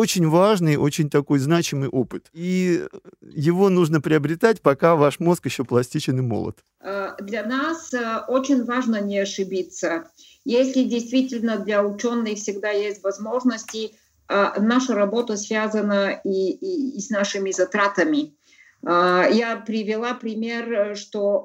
очень 0.00 0.28
важный, 0.28 0.76
очень 0.76 1.10
такой 1.10 1.38
значимый 1.38 1.88
опыт. 1.88 2.30
И 2.32 2.86
его 3.20 3.68
нужно 3.68 4.00
приобретать, 4.00 4.62
пока 4.62 4.96
ваш 4.96 5.20
мозг 5.20 5.44
еще 5.44 5.64
пластичен 5.64 6.18
и 6.18 6.22
молод. 6.22 6.56
Э, 6.80 7.10
для 7.20 7.44
нас 7.44 7.92
э, 7.92 8.22
очень 8.26 8.64
важно 8.64 9.00
не 9.00 9.18
ошибиться. 9.18 10.04
Если 10.44 10.84
действительно 10.84 11.58
для 11.58 11.84
ученых 11.84 12.38
всегда 12.38 12.70
есть 12.70 13.02
возможности, 13.02 13.90
а, 14.26 14.58
наша 14.60 14.94
работа 14.94 15.36
связана 15.36 16.20
и, 16.24 16.52
и, 16.52 16.96
и 16.96 17.00
с 17.00 17.10
нашими 17.10 17.50
затратами. 17.50 18.34
Я 18.82 19.62
привела 19.66 20.14
пример, 20.14 20.96
что 20.96 21.44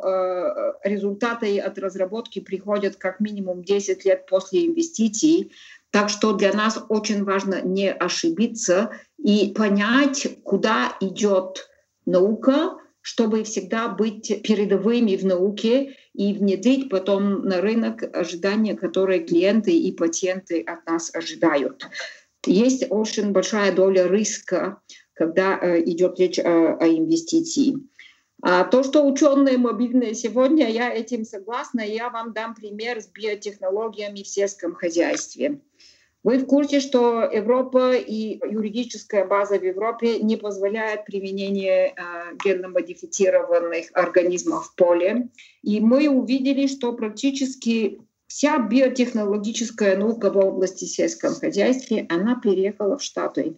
результаты 0.85 1.59
от 1.59 1.77
разработки 1.77 2.39
приходят 2.39 2.95
как 2.95 3.19
минимум 3.19 3.61
10 3.61 4.05
лет 4.05 4.25
после 4.27 4.67
инвестиций. 4.67 5.51
Так 5.95 6.09
что 6.09 6.33
для 6.33 6.51
нас 6.51 6.77
очень 6.89 7.23
важно 7.23 7.61
не 7.61 7.89
ошибиться 7.89 8.91
и 9.17 9.53
понять, 9.55 10.27
куда 10.43 10.97
идет 10.99 11.69
наука, 12.05 12.75
чтобы 12.99 13.45
всегда 13.45 13.87
быть 13.87 14.41
передовыми 14.43 15.15
в 15.15 15.25
науке 15.25 15.95
и 16.13 16.33
внедрить 16.33 16.89
потом 16.89 17.45
на 17.45 17.61
рынок 17.61 18.03
ожидания, 18.13 18.75
которые 18.75 19.21
клиенты 19.21 19.71
и 19.71 19.93
пациенты 19.93 20.59
от 20.63 20.85
нас 20.85 21.15
ожидают. 21.15 21.87
Есть 22.45 22.87
очень 22.89 23.31
большая 23.31 23.73
доля 23.73 24.05
риска, 24.05 24.81
когда 25.13 25.57
э, 25.57 25.81
идет 25.85 26.19
речь 26.19 26.39
о, 26.39 26.75
о 26.77 26.87
инвестиции. 26.89 27.75
А 28.47 28.63
то, 28.63 28.83
что 28.83 29.03
ученые 29.03 29.57
мобильные 29.57 30.13
сегодня, 30.13 30.69
я 30.69 30.93
этим 30.93 31.25
согласна. 31.25 31.81
Я 31.81 32.11
вам 32.11 32.31
дам 32.31 32.53
пример 32.53 33.01
с 33.01 33.07
биотехнологиями 33.07 34.21
в 34.21 34.27
сельском 34.27 34.75
хозяйстве. 34.75 35.61
Вы 36.21 36.37
в 36.37 36.45
курсе, 36.45 36.79
что 36.79 37.23
Европа 37.23 37.95
и 37.95 38.37
юридическая 38.47 39.25
база 39.25 39.57
в 39.57 39.63
Европе 39.63 40.19
не 40.19 40.37
позволяет 40.37 41.05
применение 41.05 41.87
э, 41.87 42.35
генно-модифицированных 42.43 43.87
организмов 43.93 44.67
в 44.67 44.75
поле. 44.75 45.29
И 45.63 45.79
мы 45.79 46.07
увидели, 46.07 46.67
что 46.67 46.93
практически 46.93 47.99
вся 48.27 48.59
биотехнологическая 48.59 49.97
наука 49.97 50.29
в 50.29 50.37
области 50.37 50.85
сельского 50.85 51.33
хозяйства, 51.33 51.97
она 52.09 52.39
переехала 52.39 52.99
в 52.99 53.01
Штаты. 53.01 53.55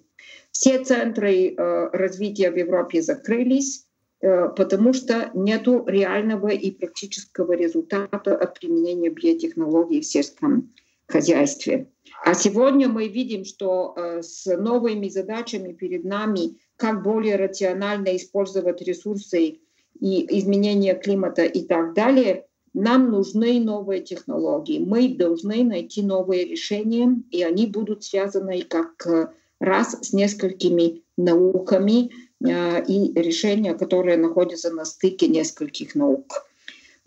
Все 0.51 0.81
центры 0.81 1.49
э, 1.49 1.89
развития 1.91 2.51
в 2.51 2.55
Европе 2.55 3.01
закрылись, 3.01 3.86
потому 4.19 4.93
что 4.93 5.29
нет 5.33 5.67
реального 5.85 6.47
и 6.47 6.71
практического 6.71 7.53
результата 7.53 8.35
от 8.35 8.59
применения 8.59 9.09
биотехнологий 9.09 10.01
в 10.01 10.05
сельском 10.05 10.73
хозяйстве. 11.07 11.89
А 12.23 12.33
сегодня 12.33 12.89
мы 12.89 13.07
видим, 13.07 13.45
что 13.45 13.93
э, 13.95 14.21
с 14.21 14.45
новыми 14.57 15.07
задачами 15.07 15.73
перед 15.73 16.03
нами, 16.03 16.57
как 16.75 17.03
более 17.03 17.35
рационально 17.35 18.15
использовать 18.15 18.81
ресурсы 18.81 19.59
и 19.99 20.39
изменение 20.39 20.95
климата 20.95 21.43
и 21.43 21.63
так 21.63 21.93
далее, 21.93 22.45
нам 22.73 23.09
нужны 23.09 23.59
новые 23.59 24.01
технологии. 24.01 24.79
Мы 24.79 25.15
должны 25.15 25.63
найти 25.63 26.03
новые 26.03 26.45
решения, 26.45 27.21
и 27.31 27.43
они 27.43 27.65
будут 27.65 28.03
связаны 28.03 28.61
как 28.61 29.33
раз 29.59 29.97
с 30.01 30.13
несколькими 30.13 31.03
науками 31.17 32.09
э, 32.09 32.09
и 32.39 33.13
решения, 33.15 33.73
которые 33.73 34.17
находятся 34.17 34.71
на 34.71 34.85
стыке 34.85 35.27
нескольких 35.27 35.95
наук. 35.95 36.47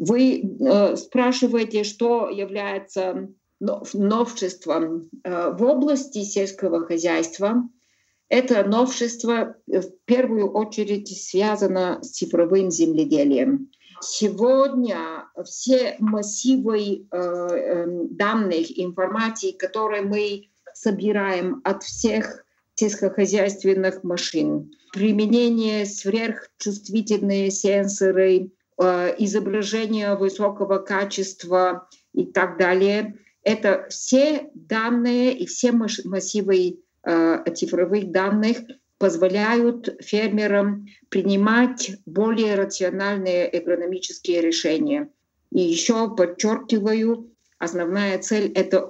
Вы 0.01 0.41
э, 0.41 0.97
спрашиваете, 0.97 1.85
что 1.85 2.31
является 2.31 3.29
новшеством 3.61 5.11
э, 5.23 5.51
в 5.53 5.63
области 5.63 6.23
сельского 6.23 6.87
хозяйства. 6.87 7.69
Это 8.31 8.65
новшество 8.65 9.57
в 9.67 9.91
первую 10.07 10.51
очередь 10.53 11.09
связано 11.09 11.99
с 12.03 12.13
цифровым 12.13 12.71
земледелием. 12.71 13.71
Сегодня 14.01 15.27
все 15.45 15.97
массивы 15.99 17.07
э, 17.13 17.87
данных, 18.11 18.79
информации, 18.79 19.51
которые 19.51 20.01
мы 20.01 20.49
собираем 20.73 21.61
от 21.65 21.83
всех 21.83 22.47
сельскохозяйственных 22.81 24.03
машин, 24.05 24.73
применение 24.93 25.85
сверхчувствительные 25.85 27.51
сенсоры, 27.51 28.51
э, 28.79 29.15
изображения 29.19 30.15
высокого 30.17 30.79
качества 30.79 31.89
и 32.15 32.25
так 32.25 32.59
далее— 32.59 33.17
это 33.43 33.87
все 33.91 34.51
данные 34.55 35.37
и 35.37 35.47
все 35.47 35.73
массивы 35.73 36.79
э, 37.05 37.55
цифровых 37.55 38.11
данных 38.11 38.59
позволяют 38.99 39.97
фермерам 40.01 40.87
принимать 41.09 41.93
более 42.05 42.55
рациональные 42.55 43.49
экономические 43.59 44.43
решения. 44.43 45.09
И 45.53 45.61
еще 45.61 46.15
подчеркиваю, 46.15 47.31
основная 47.59 48.19
цель— 48.19 48.53
это 48.55 48.77
э, 48.77 48.83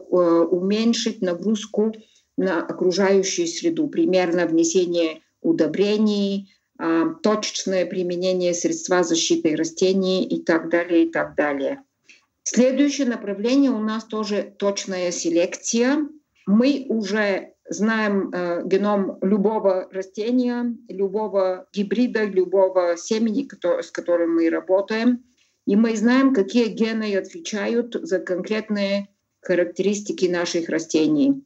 уменьшить 0.50 1.22
нагрузку 1.22 1.92
на 2.40 2.64
окружающую 2.64 3.46
среду, 3.46 3.86
примерно 3.88 4.46
внесение 4.46 5.20
удобрений, 5.42 6.54
э, 6.78 7.04
точечное 7.22 7.84
применение 7.84 8.54
средства 8.54 9.02
защиты 9.02 9.54
растений 9.56 10.24
и 10.24 10.42
так 10.42 10.70
далее, 10.70 11.04
и 11.04 11.10
так 11.10 11.36
далее. 11.36 11.82
Следующее 12.42 13.06
направление 13.06 13.70
у 13.70 13.78
нас 13.78 14.04
тоже 14.04 14.54
точная 14.58 15.10
селекция. 15.10 16.08
Мы 16.46 16.86
уже 16.88 17.52
знаем 17.68 18.30
э, 18.32 18.62
геном 18.64 19.18
любого 19.20 19.90
растения, 19.92 20.74
любого 20.88 21.68
гибрида, 21.74 22.24
любого 22.24 22.96
семени, 22.96 23.42
который, 23.42 23.84
с 23.84 23.90
которым 23.90 24.36
мы 24.36 24.48
работаем. 24.48 25.24
И 25.66 25.76
мы 25.76 25.94
знаем, 25.94 26.32
какие 26.32 26.68
гены 26.68 27.14
отвечают 27.16 27.94
за 28.00 28.18
конкретные 28.18 29.08
характеристики 29.42 30.24
наших 30.24 30.70
растений. 30.70 31.44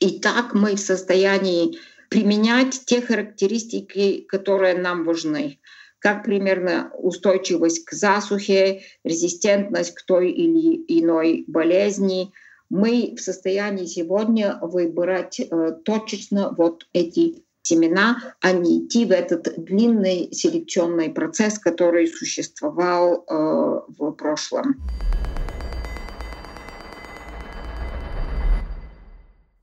И 0.00 0.20
так 0.20 0.54
мы 0.54 0.76
в 0.76 0.80
состоянии 0.80 1.78
применять 2.08 2.82
те 2.86 3.00
характеристики, 3.00 4.24
которые 4.28 4.78
нам 4.78 5.04
важны 5.04 5.58
как 6.00 6.24
примерно 6.24 6.92
устойчивость 6.96 7.84
к 7.84 7.92
засухе, 7.92 8.82
резистентность 9.04 9.94
к 9.94 10.02
той 10.02 10.30
или 10.30 10.84
иной 11.00 11.44
болезни. 11.46 12.32
Мы 12.70 13.14
в 13.16 13.20
состоянии 13.20 13.86
сегодня 13.86 14.58
выбирать 14.60 15.40
э, 15.40 15.46
точечно 15.84 16.54
вот 16.56 16.86
эти 16.92 17.44
семена, 17.62 18.34
а 18.40 18.52
не 18.52 18.84
идти 18.84 19.04
в 19.04 19.10
этот 19.10 19.54
длинный 19.56 20.28
селекционный 20.32 21.10
процесс, 21.10 21.58
который 21.58 22.06
существовал 22.06 23.24
э, 23.26 23.34
в 23.98 24.12
прошлом. 24.12 24.76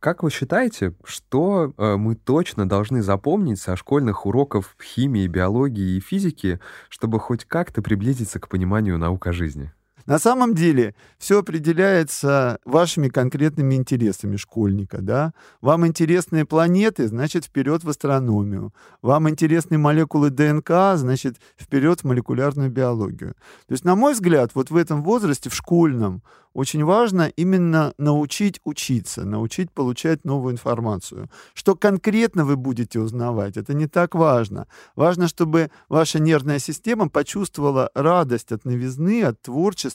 Как 0.06 0.22
вы 0.22 0.30
считаете, 0.30 0.94
что 1.04 1.74
э, 1.76 1.96
мы 1.96 2.14
точно 2.14 2.70
должны 2.70 3.02
запомнить 3.02 3.60
со 3.60 3.76
школьных 3.76 4.28
уроков 4.28 4.78
химии, 4.80 5.26
биологии 5.26 5.98
и 5.98 6.00
физики, 6.00 6.60
чтобы 6.90 7.20
хоть 7.20 7.46
как-то 7.46 7.82
приблизиться 7.82 8.40
к 8.40 8.48
пониманию 8.48 9.00
наук 9.00 9.26
о 9.26 9.34
жизни? 9.34 9.74
На 10.06 10.20
самом 10.20 10.54
деле 10.54 10.94
все 11.18 11.40
определяется 11.40 12.60
вашими 12.64 13.10
конкретными 13.10 13.76
интересами 13.76 14.36
школьника. 14.38 15.02
Да? 15.02 15.34
Вам 15.62 15.88
интересны 15.88 16.46
планеты, 16.46 17.08
значит, 17.08 17.46
вперед 17.46 17.84
в 17.84 17.90
астрономию. 17.90 18.74
Вам 19.02 19.30
интересны 19.30 19.78
молекулы 19.78 20.30
ДНК, 20.30 20.96
значит, 20.96 21.38
вперед 21.60 22.02
в 22.02 22.04
молекулярную 22.04 22.70
биологию. 22.70 23.34
То 23.68 23.72
есть, 23.72 23.84
на 23.84 23.96
мой 23.96 24.14
взгляд, 24.14 24.52
вот 24.54 24.70
в 24.70 24.76
этом 24.76 25.04
возрасте, 25.04 25.50
в 25.50 25.56
школьном, 25.56 26.22
очень 26.56 26.86
важно 26.86 27.28
именно 27.36 27.94
научить 27.98 28.62
учиться, 28.64 29.26
научить 29.26 29.72
получать 29.72 30.24
новую 30.24 30.54
информацию. 30.54 31.30
Что 31.54 31.76
конкретно 31.76 32.46
вы 32.46 32.56
будете 32.56 33.02
узнавать, 33.02 33.58
это 33.58 33.74
не 33.74 33.88
так 33.88 34.16
важно. 34.16 34.68
Важно, 34.96 35.28
чтобы 35.28 35.70
ваша 35.90 36.20
нервная 36.20 36.60
система 36.60 37.10
почувствовала 37.10 37.90
радость 37.94 38.54
от 38.54 38.64
новизны, 38.64 39.24
от 39.24 39.42
творчества, 39.42 39.95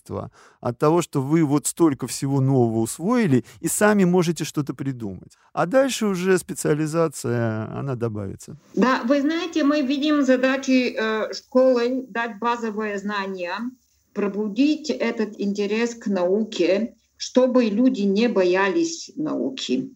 от 0.60 0.78
того, 0.78 1.02
что 1.02 1.20
вы 1.20 1.44
вот 1.44 1.66
столько 1.66 2.06
всего 2.06 2.40
нового 2.40 2.80
усвоили 2.80 3.44
и 3.60 3.68
сами 3.68 4.04
можете 4.04 4.44
что-то 4.44 4.74
придумать. 4.74 5.32
А 5.52 5.66
дальше 5.66 6.06
уже 6.06 6.38
специализация, 6.38 7.68
она 7.78 7.94
добавится. 7.94 8.56
Да, 8.74 9.02
вы 9.04 9.20
знаете, 9.20 9.64
мы 9.64 9.82
видим 9.82 10.22
задачи 10.22 10.96
э, 10.96 11.32
школы 11.32 12.06
дать 12.08 12.38
базовые 12.38 12.98
знания, 12.98 13.54
пробудить 14.14 14.90
этот 14.90 15.40
интерес 15.40 15.94
к 15.94 16.06
науке, 16.06 16.94
чтобы 17.16 17.64
люди 17.64 18.02
не 18.02 18.28
боялись 18.28 19.12
науки. 19.16 19.90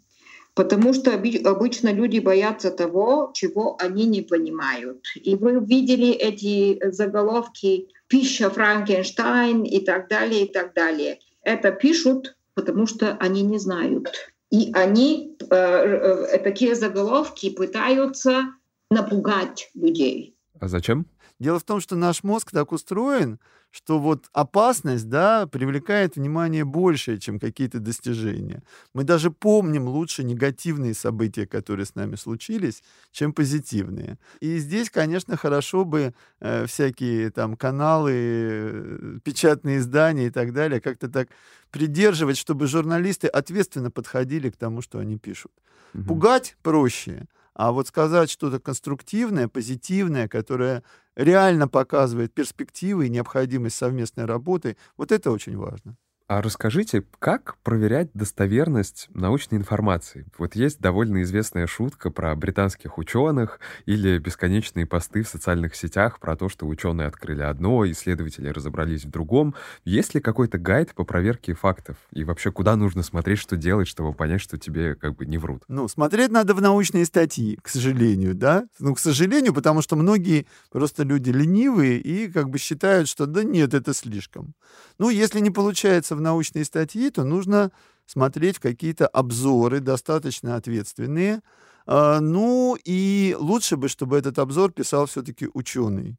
Потому 0.55 0.95
что 0.95 1.13
обычно 1.13 1.93
люди 1.93 2.21
боятся 2.21 2.71
того, 2.71 3.33
чего 3.35 3.77
они 3.81 4.07
не 4.07 4.23
понимают. 4.23 5.05
И 5.17 5.35
вы 5.35 5.59
видели 5.65 6.11
эти 6.11 6.79
заголовки 6.91 7.89
«Пища 8.15 8.49
Франкенштайн» 8.49 9.65
и 9.65 9.85
так 9.85 10.09
далее, 10.09 10.45
и 10.45 10.53
так 10.53 10.73
далее. 10.73 11.19
Это 11.43 11.73
пишут, 11.73 12.37
потому 12.55 12.87
что 12.87 13.17
они 13.19 13.43
не 13.43 13.59
знают. 13.59 14.07
И 14.53 14.71
они, 14.73 15.37
э, 15.41 15.57
э, 15.57 16.39
такие 16.39 16.77
заголовки, 16.77 17.51
пытаются 17.51 18.45
напугать 18.89 19.69
людей. 19.75 20.37
А 20.61 20.69
зачем? 20.69 21.07
Дело 21.41 21.59
в 21.59 21.65
том, 21.65 21.81
что 21.81 21.97
наш 21.97 22.23
мозг 22.23 22.53
так 22.53 22.71
устроен, 22.71 23.41
что 23.73 23.99
вот 23.99 24.27
опасность, 24.33 25.09
да, 25.09 25.49
привлекает 25.49 26.15
внимание 26.15 26.65
больше, 26.65 27.19
чем 27.19 27.41
какие-то 27.41 27.81
достижения. 27.81 28.63
Мы 28.93 29.03
даже 29.03 29.33
помним 29.33 29.89
лучше 29.89 30.23
негативные 30.23 30.95
события, 30.95 31.45
которые 31.45 31.87
с 31.87 31.97
нами 31.97 32.15
случились, 32.15 32.85
чем 33.11 33.33
позитивные. 33.33 34.17
И 34.39 34.59
здесь, 34.59 34.91
конечно, 34.91 35.37
хорошо 35.37 35.85
бы 35.85 36.15
э, 36.39 36.67
всякие 36.67 37.31
там 37.31 37.57
каналы, 37.57 38.13
э, 38.15 39.19
печатные 39.25 39.79
издания 39.79 40.29
и 40.29 40.31
так 40.31 40.53
далее 40.53 40.81
как-то 40.81 41.09
так 41.09 41.31
придерживать, 41.73 42.37
чтобы 42.37 42.69
журналисты 42.69 43.27
ответственно 43.27 43.91
подходили 43.91 44.51
к 44.51 44.57
тому, 44.57 44.83
что 44.83 45.01
они 45.01 45.19
пишут. 45.19 45.51
Угу. 45.95 46.05
Пугать 46.05 46.57
проще, 46.63 47.27
а 47.55 47.73
вот 47.73 47.89
сказать 47.89 48.31
что-то 48.31 48.61
конструктивное, 48.61 49.49
позитивное, 49.49 50.29
которое 50.29 50.85
реально 51.17 51.69
показывает 51.69 52.35
перспективы 52.35 53.07
и 53.07 53.11
необходимость 53.11 53.77
совместной 53.77 54.25
работы, 54.27 54.77
вот 54.97 55.13
это 55.13 55.31
очень 55.31 55.57
важно. 55.57 55.97
А 56.27 56.41
расскажите, 56.41 57.05
как 57.19 57.59
проверять 57.63 58.09
достоверность 58.15 59.09
научной 59.13 59.59
информации? 59.59 60.25
Вот 60.39 60.57
есть 60.57 60.81
довольно 60.81 61.23
известная 61.23 61.67
шутка 61.67 62.11
про 62.11 62.35
британских 62.35 62.97
ученых 62.97 63.61
или 63.85 64.17
бесконечные 64.17 64.87
посты 64.87 65.23
в 65.23 65.29
социальных 65.29 65.77
сетях 65.77 66.19
про 66.21 66.35
то, 66.35 66.49
что 66.49 66.67
ученые 66.67 67.09
открыли 67.09 67.43
одно, 67.43 67.87
исследователи 67.91 68.49
разобрались 68.49 69.05
в 69.05 69.11
другом. 69.11 69.55
Есть 69.85 70.15
ли 70.15 70.21
какой-то 70.23 70.57
гайд 70.57 70.95
по 70.95 71.05
проверке 71.05 71.53
фактов? 71.53 71.99
И 72.11 72.25
вообще, 72.25 72.51
куда 72.51 72.75
нужно 72.75 73.03
смотреть, 73.03 73.39
что 73.39 73.59
делать, 73.59 73.87
чтобы 73.87 74.15
понять, 74.15 74.41
что 74.41 74.57
тебе 74.57 74.95
как 74.95 75.17
бы 75.17 75.27
не 75.27 75.37
врут? 75.37 75.65
Ну, 75.69 75.89
смотреть 75.89 76.31
надо 76.31 76.55
в 76.55 76.63
научные 76.63 77.05
статьи, 77.05 77.59
к 77.61 77.69
сожалению, 77.69 78.35
да? 78.35 78.65
Ну, 78.79 78.95
к 78.95 78.99
сожалению, 78.99 79.53
потому 79.53 79.83
что 79.83 79.95
многие 79.95 80.47
просто 80.71 81.03
люди 81.03 81.29
ленивые 81.29 82.01
и 82.01 82.33
как 82.33 82.49
бы 82.49 82.57
считают, 82.57 83.11
что 83.11 83.27
да 83.27 83.43
нет, 83.43 83.75
это 83.75 83.93
слишком. 83.93 84.55
Ну, 84.99 85.11
если 85.11 85.41
не 85.41 85.51
получается 85.51 86.14
в 86.15 86.21
научные 86.21 86.65
статьи, 86.65 87.11
то 87.11 87.25
нужно 87.25 87.71
смотреть 88.07 88.59
какие-то 88.59 89.07
обзоры 89.07 89.81
достаточно 89.81 90.57
ответственные. 90.57 91.43
А, 91.87 92.21
ну 92.21 92.77
и 92.85 93.37
лучше 93.39 93.77
бы, 93.77 93.89
чтобы 93.89 94.17
этот 94.17 94.39
обзор 94.39 94.73
писал 94.73 95.07
все-таки 95.07 95.49
ученый, 95.53 96.17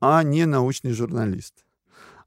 а 0.00 0.22
не 0.22 0.46
научный 0.46 0.92
журналист. 0.92 1.64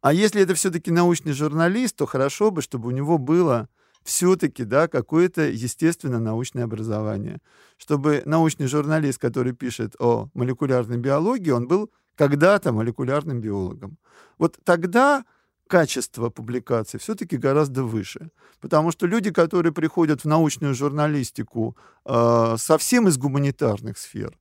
А 0.01 0.11
если 0.11 0.41
это 0.41 0.53
все-таки 0.53 0.91
научный 0.91 1.31
журналист, 1.31 1.95
то 1.95 2.05
хорошо 2.05 2.51
бы, 2.51 2.61
чтобы 2.61 2.89
у 2.89 2.91
него 2.91 3.17
было 3.17 3.69
все-таки 4.03 4.65
да, 4.65 4.89
какое-то 4.89 5.43
естественно 5.49 6.19
научное 6.19 6.65
образование. 6.65 7.39
Чтобы 7.77 8.21
научный 8.25 8.67
журналист, 8.67 9.19
который 9.19 9.53
пишет 9.53 9.95
о 9.99 10.29
молекулярной 10.33 10.97
биологии, 10.97 11.51
он 11.51 11.67
был 11.67 11.89
когда-то 12.15 12.73
молекулярным 12.73 13.39
биологом. 13.39 13.97
Вот 14.37 14.57
тогда 14.63 15.23
качество 15.67 16.29
публикаций 16.29 16.99
все-таки 16.99 17.37
гораздо 17.37 17.83
выше. 17.83 18.29
Потому 18.61 18.91
что 18.91 19.07
люди, 19.07 19.31
которые 19.31 19.73
приходят 19.73 20.21
в 20.21 20.25
научную 20.25 20.73
журналистику 20.73 21.75
э, 22.05 22.55
совсем 22.57 23.07
из 23.07 23.17
гуманитарных 23.17 23.97
сфер, 23.97 24.37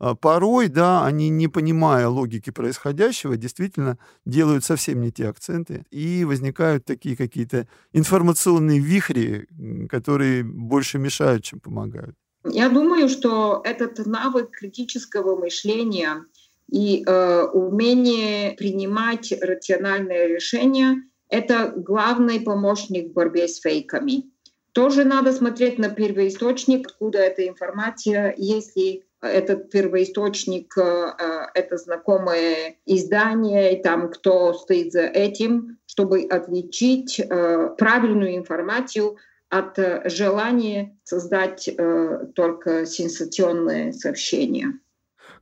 э, 0.00 0.14
порой, 0.20 0.68
да, 0.68 1.04
они, 1.04 1.28
не 1.28 1.48
понимая 1.48 2.08
логики 2.08 2.50
происходящего, 2.50 3.36
действительно 3.36 3.98
делают 4.24 4.64
совсем 4.64 5.00
не 5.00 5.10
те 5.10 5.28
акценты, 5.28 5.84
и 5.90 6.24
возникают 6.24 6.84
такие 6.84 7.16
какие-то 7.16 7.66
информационные 7.92 8.78
вихри, 8.78 9.48
которые 9.88 10.44
больше 10.44 10.98
мешают, 10.98 11.44
чем 11.44 11.60
помогают. 11.60 12.16
Я 12.48 12.68
думаю, 12.68 13.08
что 13.08 13.60
этот 13.64 14.06
навык 14.06 14.50
критического 14.52 15.36
мышления 15.36 16.24
и 16.70 17.04
э, 17.06 17.42
умение 17.52 18.52
принимать 18.52 19.32
рациональные 19.40 20.28
решения— 20.28 20.96
это 21.28 21.72
главный 21.74 22.40
помощник 22.40 23.10
в 23.10 23.12
борьбе 23.12 23.48
с 23.48 23.60
фейками. 23.60 24.30
Тоже 24.72 25.04
надо 25.04 25.32
смотреть 25.32 25.78
на 25.78 25.88
первоисточник, 25.88 26.88
откуда 26.88 27.18
эта 27.18 27.46
информация, 27.48 28.34
если 28.36 29.04
этот 29.22 29.70
первоисточник 29.70 30.76
э,— 30.76 31.12
это 31.54 31.76
знакомое 31.76 32.76
издание, 32.84 33.78
и 33.78 33.82
там 33.82 34.10
кто 34.10 34.52
стоит 34.52 34.92
за 34.92 35.02
этим, 35.02 35.78
чтобы 35.86 36.22
отличить 36.24 37.18
э, 37.18 37.70
правильную 37.78 38.36
информацию 38.36 39.16
от 39.48 39.78
э, 39.78 40.02
желания 40.08 40.96
создать 41.04 41.68
э, 41.68 42.26
только 42.34 42.84
сенсационные 42.86 43.92
сообщения. 43.92 44.78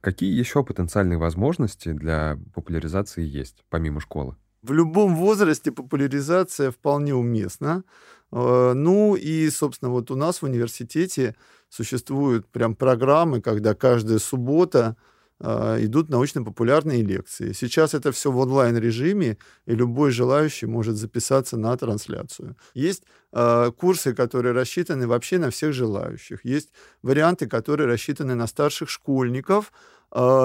Какие 0.05 0.39
еще 0.39 0.63
потенциальные 0.63 1.17
возможности 1.17 1.93
для 1.93 2.39
популяризации 2.55 3.25
есть, 3.25 3.65
помимо 3.71 4.01
школы? 4.01 4.37
В 4.61 4.71
любом 4.71 5.17
возрасте 5.17 5.73
популяризация 5.73 6.71
вполне 6.71 7.15
уместна. 7.15 7.85
Э, 8.31 8.75
ну 8.75 9.15
и, 9.15 9.49
собственно, 9.49 9.91
вот 9.91 10.11
у 10.11 10.17
нас 10.17 10.43
в 10.43 10.45
университете 10.45 11.35
существуют 11.71 12.47
прям 12.49 12.75
программы, 12.75 13.41
когда 13.41 13.75
каждая 13.75 14.19
суббота 14.19 14.97
э, 15.41 15.79
идут 15.87 16.11
научно-популярные 16.11 17.01
лекции. 17.01 17.53
Сейчас 17.53 17.95
это 17.95 18.13
все 18.13 18.31
в 18.31 18.37
онлайн-режиме, 18.37 19.39
и 19.65 19.75
любой 19.75 20.11
желающий 20.11 20.67
может 20.67 20.97
записаться 20.97 21.57
на 21.57 21.75
трансляцию. 21.79 22.57
Есть 22.75 23.05
э, 23.33 23.73
курсы, 23.75 24.13
которые 24.13 24.53
рассчитаны 24.53 25.07
вообще 25.07 25.39
на 25.39 25.49
всех 25.49 25.73
желающих. 25.73 26.45
Есть 26.45 26.73
варианты, 27.01 27.47
которые 27.47 27.87
рассчитаны 27.87 28.35
на 28.35 28.47
старших 28.47 28.91
школьников, 28.91 29.73
а, 29.73 29.94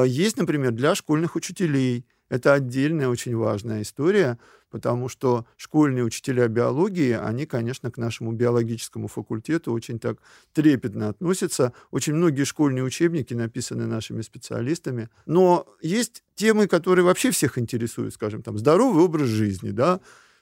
есть, 0.06 0.38
например, 0.38 0.72
для 0.72 0.96
школьных 0.96 1.36
учителей. 1.36 2.06
Это 2.30 2.54
отдельная 2.54 3.08
очень 3.08 3.36
важная 3.36 3.82
история, 3.82 4.38
потому 4.70 5.10
что 5.10 5.46
школьные 5.58 6.04
учителя 6.04 6.48
биологии, 6.48 7.12
они, 7.14 7.48
конечно, 7.48 7.90
к 7.90 7.98
нашему 7.98 8.34
биологическому 8.34 9.08
факультету 9.08 9.74
очень 9.74 10.00
так 10.00 10.20
трепетно 10.54 11.10
относятся. 11.10 11.74
Очень 11.90 12.14
многие 12.14 12.44
школьные 12.44 12.84
учебники 12.84 13.34
написаны 13.34 13.88
нашими 13.88 14.22
специалистами. 14.22 15.10
Но 15.26 15.66
есть 15.82 16.24
темы, 16.36 16.68
которые 16.68 17.04
вообще 17.04 17.32
всех 17.32 17.58
интересуют, 17.58 18.14
скажем, 18.14 18.44
там, 18.44 18.60
здоровый 18.60 19.04
образ 19.04 19.28
жизни, 19.28 19.72
да, 19.72 20.00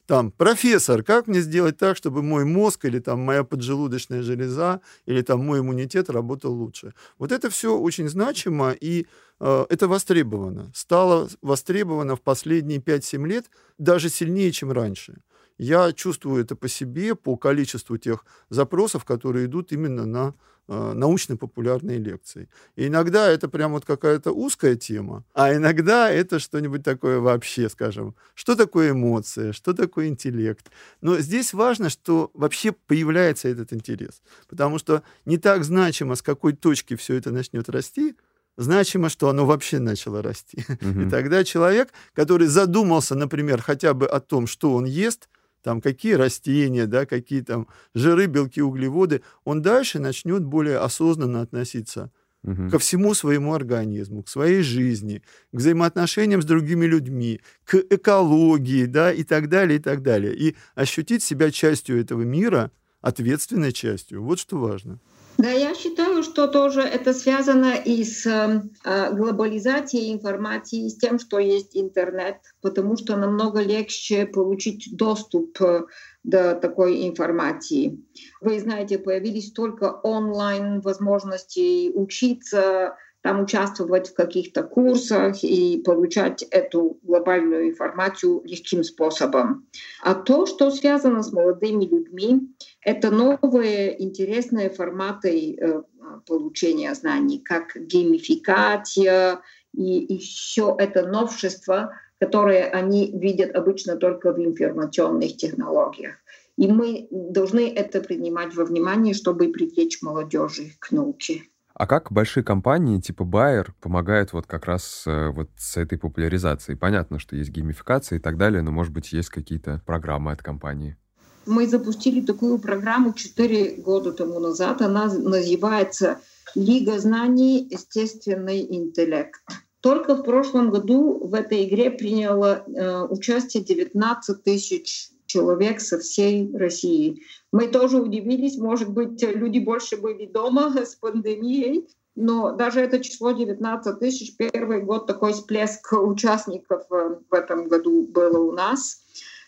там, 0.08 0.32
профессор, 0.32 1.04
как 1.04 1.28
мне 1.28 1.42
сделать 1.42 1.78
так, 1.78 1.98
чтобы 1.98 2.24
мой 2.24 2.46
мозг 2.46 2.86
или 2.86 3.00
там 3.00 3.20
моя 3.20 3.44
поджелудочная 3.44 4.24
железа 4.24 4.80
или 5.06 5.22
там 5.22 5.46
мой 5.46 5.60
иммунитет 5.60 6.10
работал 6.10 6.54
лучше? 6.54 6.94
Вот 7.20 7.34
это 7.34 7.50
все 7.50 7.78
очень 7.78 8.08
значимо, 8.08 8.72
и 8.72 9.06
э, 9.42 9.66
это 9.70 9.88
востребовано. 9.90 10.72
Стало 10.74 11.28
востребовано 11.42 12.16
в 12.16 12.22
последние 12.22 12.80
5-7 12.80 13.28
лет 13.28 13.46
даже 13.78 14.10
сильнее, 14.10 14.52
чем 14.54 14.72
раньше. 14.72 15.18
Я 15.58 15.92
чувствую 15.92 16.44
это 16.44 16.56
по 16.56 16.68
себе, 16.68 17.16
по 17.16 17.36
количеству 17.36 17.98
тех 17.98 18.26
запросов, 18.50 19.06
которые 19.06 19.46
идут 19.46 19.72
именно 19.72 20.06
на 20.06 20.34
э, 20.68 20.94
научно-популярные 20.94 21.98
лекции. 21.98 22.48
И 22.76 22.88
иногда 22.88 23.28
это 23.28 23.50
прям 23.50 23.72
вот 23.72 23.84
какая-то 23.86 24.32
узкая 24.32 24.76
тема, 24.76 25.24
а 25.34 25.54
иногда 25.56 26.12
это 26.12 26.40
что-нибудь 26.40 26.84
такое 26.84 27.20
вообще, 27.20 27.70
скажем, 27.70 28.16
что 28.36 28.56
такое 28.56 28.92
эмоция, 28.92 29.52
что 29.52 29.74
такое 29.74 30.08
интеллект. 30.08 30.70
Но 31.02 31.18
здесь 31.20 31.54
важно, 31.54 31.90
что 31.90 32.30
вообще 32.36 32.72
появляется 32.72 33.48
этот 33.48 33.74
интерес, 33.74 34.22
потому 34.48 34.78
что 34.78 35.02
не 35.26 35.38
так 35.38 35.64
значимо, 35.64 36.16
с 36.16 36.22
какой 36.22 36.54
точки 36.54 36.96
все 36.96 37.16
это 37.16 37.32
начнет 37.32 37.68
расти, 37.70 38.16
значимо, 38.58 39.10
что 39.10 39.30
оно 39.30 39.46
вообще 39.46 39.80
начало 39.80 40.22
расти. 40.22 40.66
Угу. 40.82 41.02
И 41.08 41.10
тогда 41.10 41.44
человек, 41.44 41.90
который 42.14 42.48
задумался, 42.48 43.16
например, 43.16 43.62
хотя 43.62 43.94
бы 43.94 44.06
о 44.06 44.20
том, 44.20 44.48
что 44.48 44.74
он 44.74 44.86
ест, 44.86 45.30
там 45.64 45.82
какие 45.82 46.14
растения, 46.14 46.86
да, 46.86 47.06
какие 47.06 47.42
там 47.42 47.68
жиры, 47.94 48.28
белки, 48.28 48.62
углеводы, 48.62 49.22
он 49.44 49.62
дальше 49.62 50.00
начнет 50.00 50.44
более 50.44 50.78
осознанно 50.78 51.42
относиться 51.42 52.12
угу. 52.44 52.70
ко 52.70 52.80
всему 52.80 53.14
своему 53.14 53.54
организму, 53.54 54.24
к 54.24 54.30
своей 54.30 54.62
жизни, 54.62 55.22
к 55.52 55.58
взаимоотношениям 55.58 56.42
с 56.42 56.46
другими 56.46 56.86
людьми, 56.86 57.42
к 57.66 57.76
экологии, 57.90 58.86
да, 58.86 59.12
и 59.12 59.24
так 59.24 59.50
далее, 59.50 59.80
и 59.80 59.82
так 59.82 60.02
далее. 60.02 60.36
И 60.36 60.56
ощутить 60.76 61.24
себя 61.24 61.52
частью 61.52 62.00
этого 62.00 62.22
мира, 62.22 62.72
ответственной 63.02 63.72
частью. 63.72 64.24
Вот 64.24 64.40
что 64.40 64.58
важно. 64.58 65.00
Да, 65.38 65.52
я 65.52 65.76
считаю, 65.76 66.24
что 66.24 66.48
тоже 66.48 66.82
это 66.82 67.14
связано 67.14 67.76
и 67.76 68.04
с 68.04 68.26
э, 68.26 69.14
глобализацией 69.14 70.12
информации, 70.12 70.88
и 70.88 70.90
с 70.90 70.98
тем, 70.98 71.20
что 71.20 71.38
есть 71.38 71.78
интернет, 71.78 72.38
потому 72.62 72.98
что 72.98 73.16
намного 73.16 73.62
легче 73.62 74.26
получить 74.26 74.90
доступ 74.98 75.62
э, 75.62 75.84
до 76.24 76.56
такой 76.56 77.08
информации. 77.08 78.04
Вы 78.42 78.60
знаете, 78.60 78.98
появились 78.98 79.52
только 79.52 80.00
онлайн 80.04 80.82
возможности 80.82 81.92
учиться, 81.94 82.96
там 83.22 83.42
участвовать 83.42 84.10
в 84.10 84.14
каких-то 84.14 84.64
курсах 84.64 85.44
и 85.44 85.82
получать 85.84 86.44
эту 86.44 87.00
глобальную 87.04 87.70
информацию 87.70 88.42
легким 88.46 88.84
способом. 88.84 89.68
А 90.02 90.14
то, 90.16 90.46
что 90.46 90.72
связано 90.72 91.24
с 91.24 91.32
молодыми 91.32 91.86
людьми, 91.86 92.54
это 92.82 93.12
новые 93.12 94.02
интересные 94.02 94.70
форматы 94.70 95.56
э, 95.56 95.82
получения 96.26 96.94
знаний, 96.94 97.40
как 97.40 97.76
геймификация 97.76 99.42
и 99.74 100.14
еще 100.14 100.76
это 100.78 101.06
новшество, 101.06 101.94
которое 102.20 102.66
они 102.70 103.12
видят 103.14 103.56
обычно 103.56 103.96
только 103.96 104.34
в 104.34 104.40
информационных 104.40 105.38
технологиях. 105.38 106.16
И 106.58 106.68
мы 106.68 107.08
должны 107.12 107.72
это 107.72 108.02
принимать 108.02 108.56
во 108.56 108.66
внимание, 108.66 109.14
чтобы 109.14 109.50
привлечь 109.50 110.02
молодежи 110.02 110.72
к 110.80 110.92
науке. 110.92 111.44
А 111.78 111.86
как 111.86 112.12
большие 112.12 112.44
компании 112.44 113.00
типа 113.00 113.22
Bayer 113.22 113.68
помогают 113.80 114.34
вот 114.34 114.48
как 114.48 114.66
раз 114.66 115.04
э, 115.06 115.30
вот 115.30 115.52
с 115.58 115.78
этой 115.78 116.00
популяризацией? 116.00 116.76
Понятно, 116.76 117.20
что 117.20 117.36
есть 117.36 117.52
геймификация 117.52 118.18
и 118.18 118.20
так 118.20 118.36
далее, 118.36 118.64
но, 118.64 118.72
может 118.72 118.92
быть, 118.92 119.14
есть 119.14 119.30
какие-то 119.30 119.80
программы 119.86 120.32
от 120.32 120.42
компании? 120.42 120.98
Мы 121.46 121.68
запустили 121.68 122.26
такую 122.26 122.58
программу 122.58 123.14
4 123.14 123.76
года 123.84 124.12
тому 124.12 124.40
назад. 124.40 124.82
Она 124.82 125.06
называется 125.06 126.18
«Лига 126.56 126.98
знаний. 126.98 127.68
Естественный 127.70 128.66
интеллект». 128.76 129.40
Только 129.80 130.16
в 130.16 130.24
прошлом 130.24 130.72
году 130.72 131.28
в 131.28 131.36
этой 131.36 131.66
игре 131.66 131.92
приняло 131.92 132.64
э, 132.66 133.02
участие 133.04 133.64
19 133.64 134.44
тысяч 134.44 135.12
человек 135.28 135.80
со 135.82 136.00
всей 136.00 136.50
России. 136.56 137.22
Мы 137.52 137.68
тоже 137.68 138.02
удивились, 138.02 138.58
может 138.58 138.90
быть, 138.90 139.22
люди 139.22 139.60
больше 139.60 139.98
были 139.98 140.26
дома 140.26 140.74
с 140.86 140.96
пандемией, 140.96 141.88
но 142.16 142.52
даже 142.52 142.80
это 142.80 143.00
число 143.00 143.32
19 143.32 144.00
тысяч, 144.00 144.36
первый 144.36 144.82
год 144.82 145.06
такой 145.06 145.34
всплеск 145.34 145.94
участников 145.94 146.84
э, 146.90 147.18
в 147.30 147.34
этом 147.34 147.68
году 147.68 148.08
было 148.08 148.40
у 148.40 148.52
нас. 148.54 149.04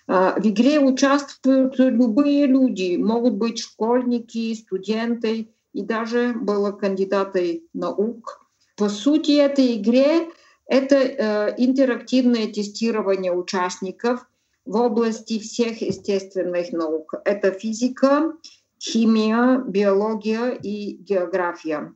Э, 0.08 0.40
в 0.40 0.46
игре 0.46 0.80
участвуют 0.80 1.80
любые 1.80 2.46
люди, 2.46 2.96
могут 2.98 3.34
быть 3.34 3.60
школьники, 3.60 4.54
студенты 4.54 5.50
и 5.74 5.82
даже 5.82 6.34
было 6.34 6.72
кандидаты 6.72 7.64
наук. 7.74 8.46
По 8.78 8.88
сути, 8.88 9.32
этой 9.32 9.78
игре 9.78 10.30
это 10.70 10.96
э, 10.96 11.56
интерактивное 11.58 12.48
тестирование 12.48 13.34
участников 13.34 14.29
в 14.70 14.76
области 14.76 15.40
всех 15.40 15.82
естественных 15.82 16.72
наук. 16.72 17.16
Это 17.26 17.52
физика, 17.52 18.34
химия, 18.80 19.64
биология 19.66 20.52
и 20.52 20.94
география. 20.94 21.92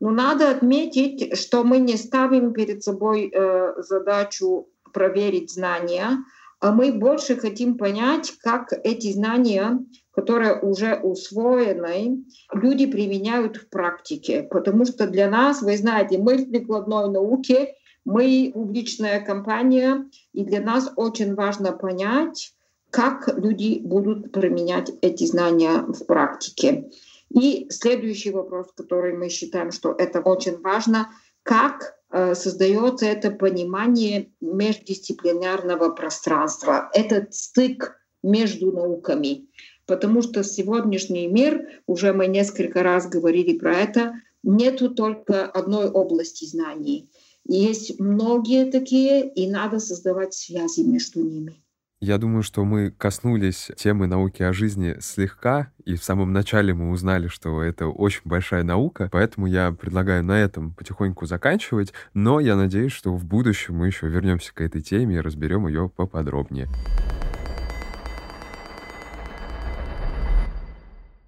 Но 0.00 0.10
надо 0.10 0.50
отметить, 0.50 1.36
что 1.36 1.64
мы 1.64 1.78
не 1.78 1.98
ставим 1.98 2.54
перед 2.54 2.82
собой 2.82 3.30
э, 3.30 3.74
задачу 3.76 4.68
проверить 4.94 5.52
знания, 5.52 6.24
а 6.60 6.72
мы 6.72 6.92
больше 6.92 7.36
хотим 7.36 7.76
понять, 7.76 8.32
как 8.40 8.72
эти 8.84 9.12
знания, 9.12 9.80
которые 10.12 10.58
уже 10.60 10.94
усвоены, 10.94 12.24
люди 12.54 12.86
применяют 12.86 13.56
в 13.58 13.68
практике. 13.68 14.44
Потому 14.44 14.86
что 14.86 15.06
для 15.06 15.28
нас, 15.28 15.60
вы 15.60 15.76
знаете, 15.76 16.16
мы 16.16 16.38
в 16.38 16.50
прикладной 16.50 17.10
науке, 17.10 17.74
мы 18.04 18.50
публичная 18.52 19.24
компания, 19.24 20.08
и 20.32 20.44
для 20.44 20.60
нас 20.60 20.92
очень 20.96 21.34
важно 21.34 21.72
понять, 21.72 22.54
как 22.90 23.28
люди 23.36 23.80
будут 23.82 24.32
применять 24.32 24.92
эти 25.00 25.24
знания 25.24 25.84
в 25.88 26.04
практике. 26.04 26.90
И 27.30 27.66
следующий 27.70 28.30
вопрос, 28.30 28.68
который 28.76 29.16
мы 29.16 29.28
считаем, 29.28 29.72
что 29.72 29.92
это 29.92 30.20
очень 30.20 30.60
важно, 30.60 31.10
как 31.42 31.96
э, 32.10 32.34
создается 32.34 33.06
это 33.06 33.30
понимание 33.30 34.30
междисциплинарного 34.40 35.90
пространства, 35.90 36.90
этот 36.94 37.34
стык 37.34 37.96
между 38.22 38.70
науками. 38.70 39.48
Потому 39.86 40.22
что 40.22 40.44
сегодняшний 40.44 41.26
мир, 41.26 41.82
уже 41.86 42.12
мы 42.12 42.26
несколько 42.26 42.82
раз 42.82 43.08
говорили 43.08 43.58
про 43.58 43.76
это, 43.76 44.14
нету 44.44 44.94
только 44.94 45.44
одной 45.44 45.90
области 45.90 46.44
знаний. 46.44 47.10
Есть 47.46 48.00
многие 48.00 48.70
такие, 48.70 49.28
и 49.28 49.50
надо 49.50 49.78
создавать 49.78 50.34
связи 50.34 50.80
между 50.80 51.20
ними. 51.22 51.64
Я 52.00 52.18
думаю, 52.18 52.42
что 52.42 52.64
мы 52.64 52.90
коснулись 52.90 53.70
темы 53.76 54.06
науки 54.06 54.42
о 54.42 54.52
жизни 54.52 54.96
слегка, 55.00 55.72
и 55.86 55.94
в 55.94 56.04
самом 56.04 56.32
начале 56.34 56.74
мы 56.74 56.90
узнали, 56.90 57.28
что 57.28 57.62
это 57.62 57.86
очень 57.86 58.22
большая 58.24 58.62
наука, 58.62 59.08
поэтому 59.10 59.46
я 59.46 59.72
предлагаю 59.72 60.22
на 60.22 60.38
этом 60.38 60.74
потихоньку 60.74 61.24
заканчивать, 61.24 61.94
но 62.12 62.40
я 62.40 62.56
надеюсь, 62.56 62.92
что 62.92 63.14
в 63.14 63.24
будущем 63.24 63.76
мы 63.76 63.86
еще 63.86 64.08
вернемся 64.08 64.52
к 64.52 64.60
этой 64.60 64.82
теме 64.82 65.16
и 65.16 65.20
разберем 65.20 65.66
ее 65.66 65.88
поподробнее. 65.88 66.68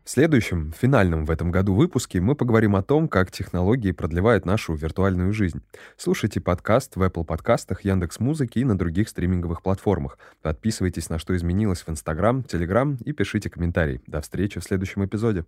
В 0.07 0.11
следующем, 0.11 0.73
финальном 0.73 1.25
в 1.25 1.33
этом 1.33 1.51
году 1.51 1.75
выпуске 1.75 2.21
мы 2.21 2.37
поговорим 2.37 2.77
о 2.77 2.83
том, 2.85 3.09
как 3.09 3.33
технологии 3.33 3.91
продлевают 3.91 4.47
нашу 4.47 4.75
виртуальную 4.75 5.33
жизнь. 5.33 5.63
Слушайте 5.97 6.41
подкаст 6.41 6.95
в 6.95 7.03
Apple 7.03 7.25
подкастах, 7.25 7.85
Яндекс 7.85 8.21
Музыки 8.21 8.61
и 8.61 8.65
на 8.65 8.79
других 8.79 9.09
стриминговых 9.09 9.63
платформах. 9.63 10.17
Подписывайтесь 10.43 11.09
на 11.09 11.19
«Что 11.19 11.35
изменилось» 11.35 11.81
в 11.81 11.89
Instagram, 11.89 12.45
Telegram 12.49 12.97
и 13.03 13.11
пишите 13.11 13.51
комментарии. 13.51 14.01
До 14.07 14.21
встречи 14.21 14.61
в 14.61 14.63
следующем 14.63 15.05
эпизоде. 15.05 15.45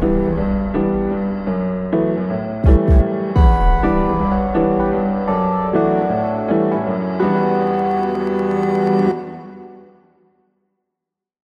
thank 0.00 0.38
you 0.38 0.39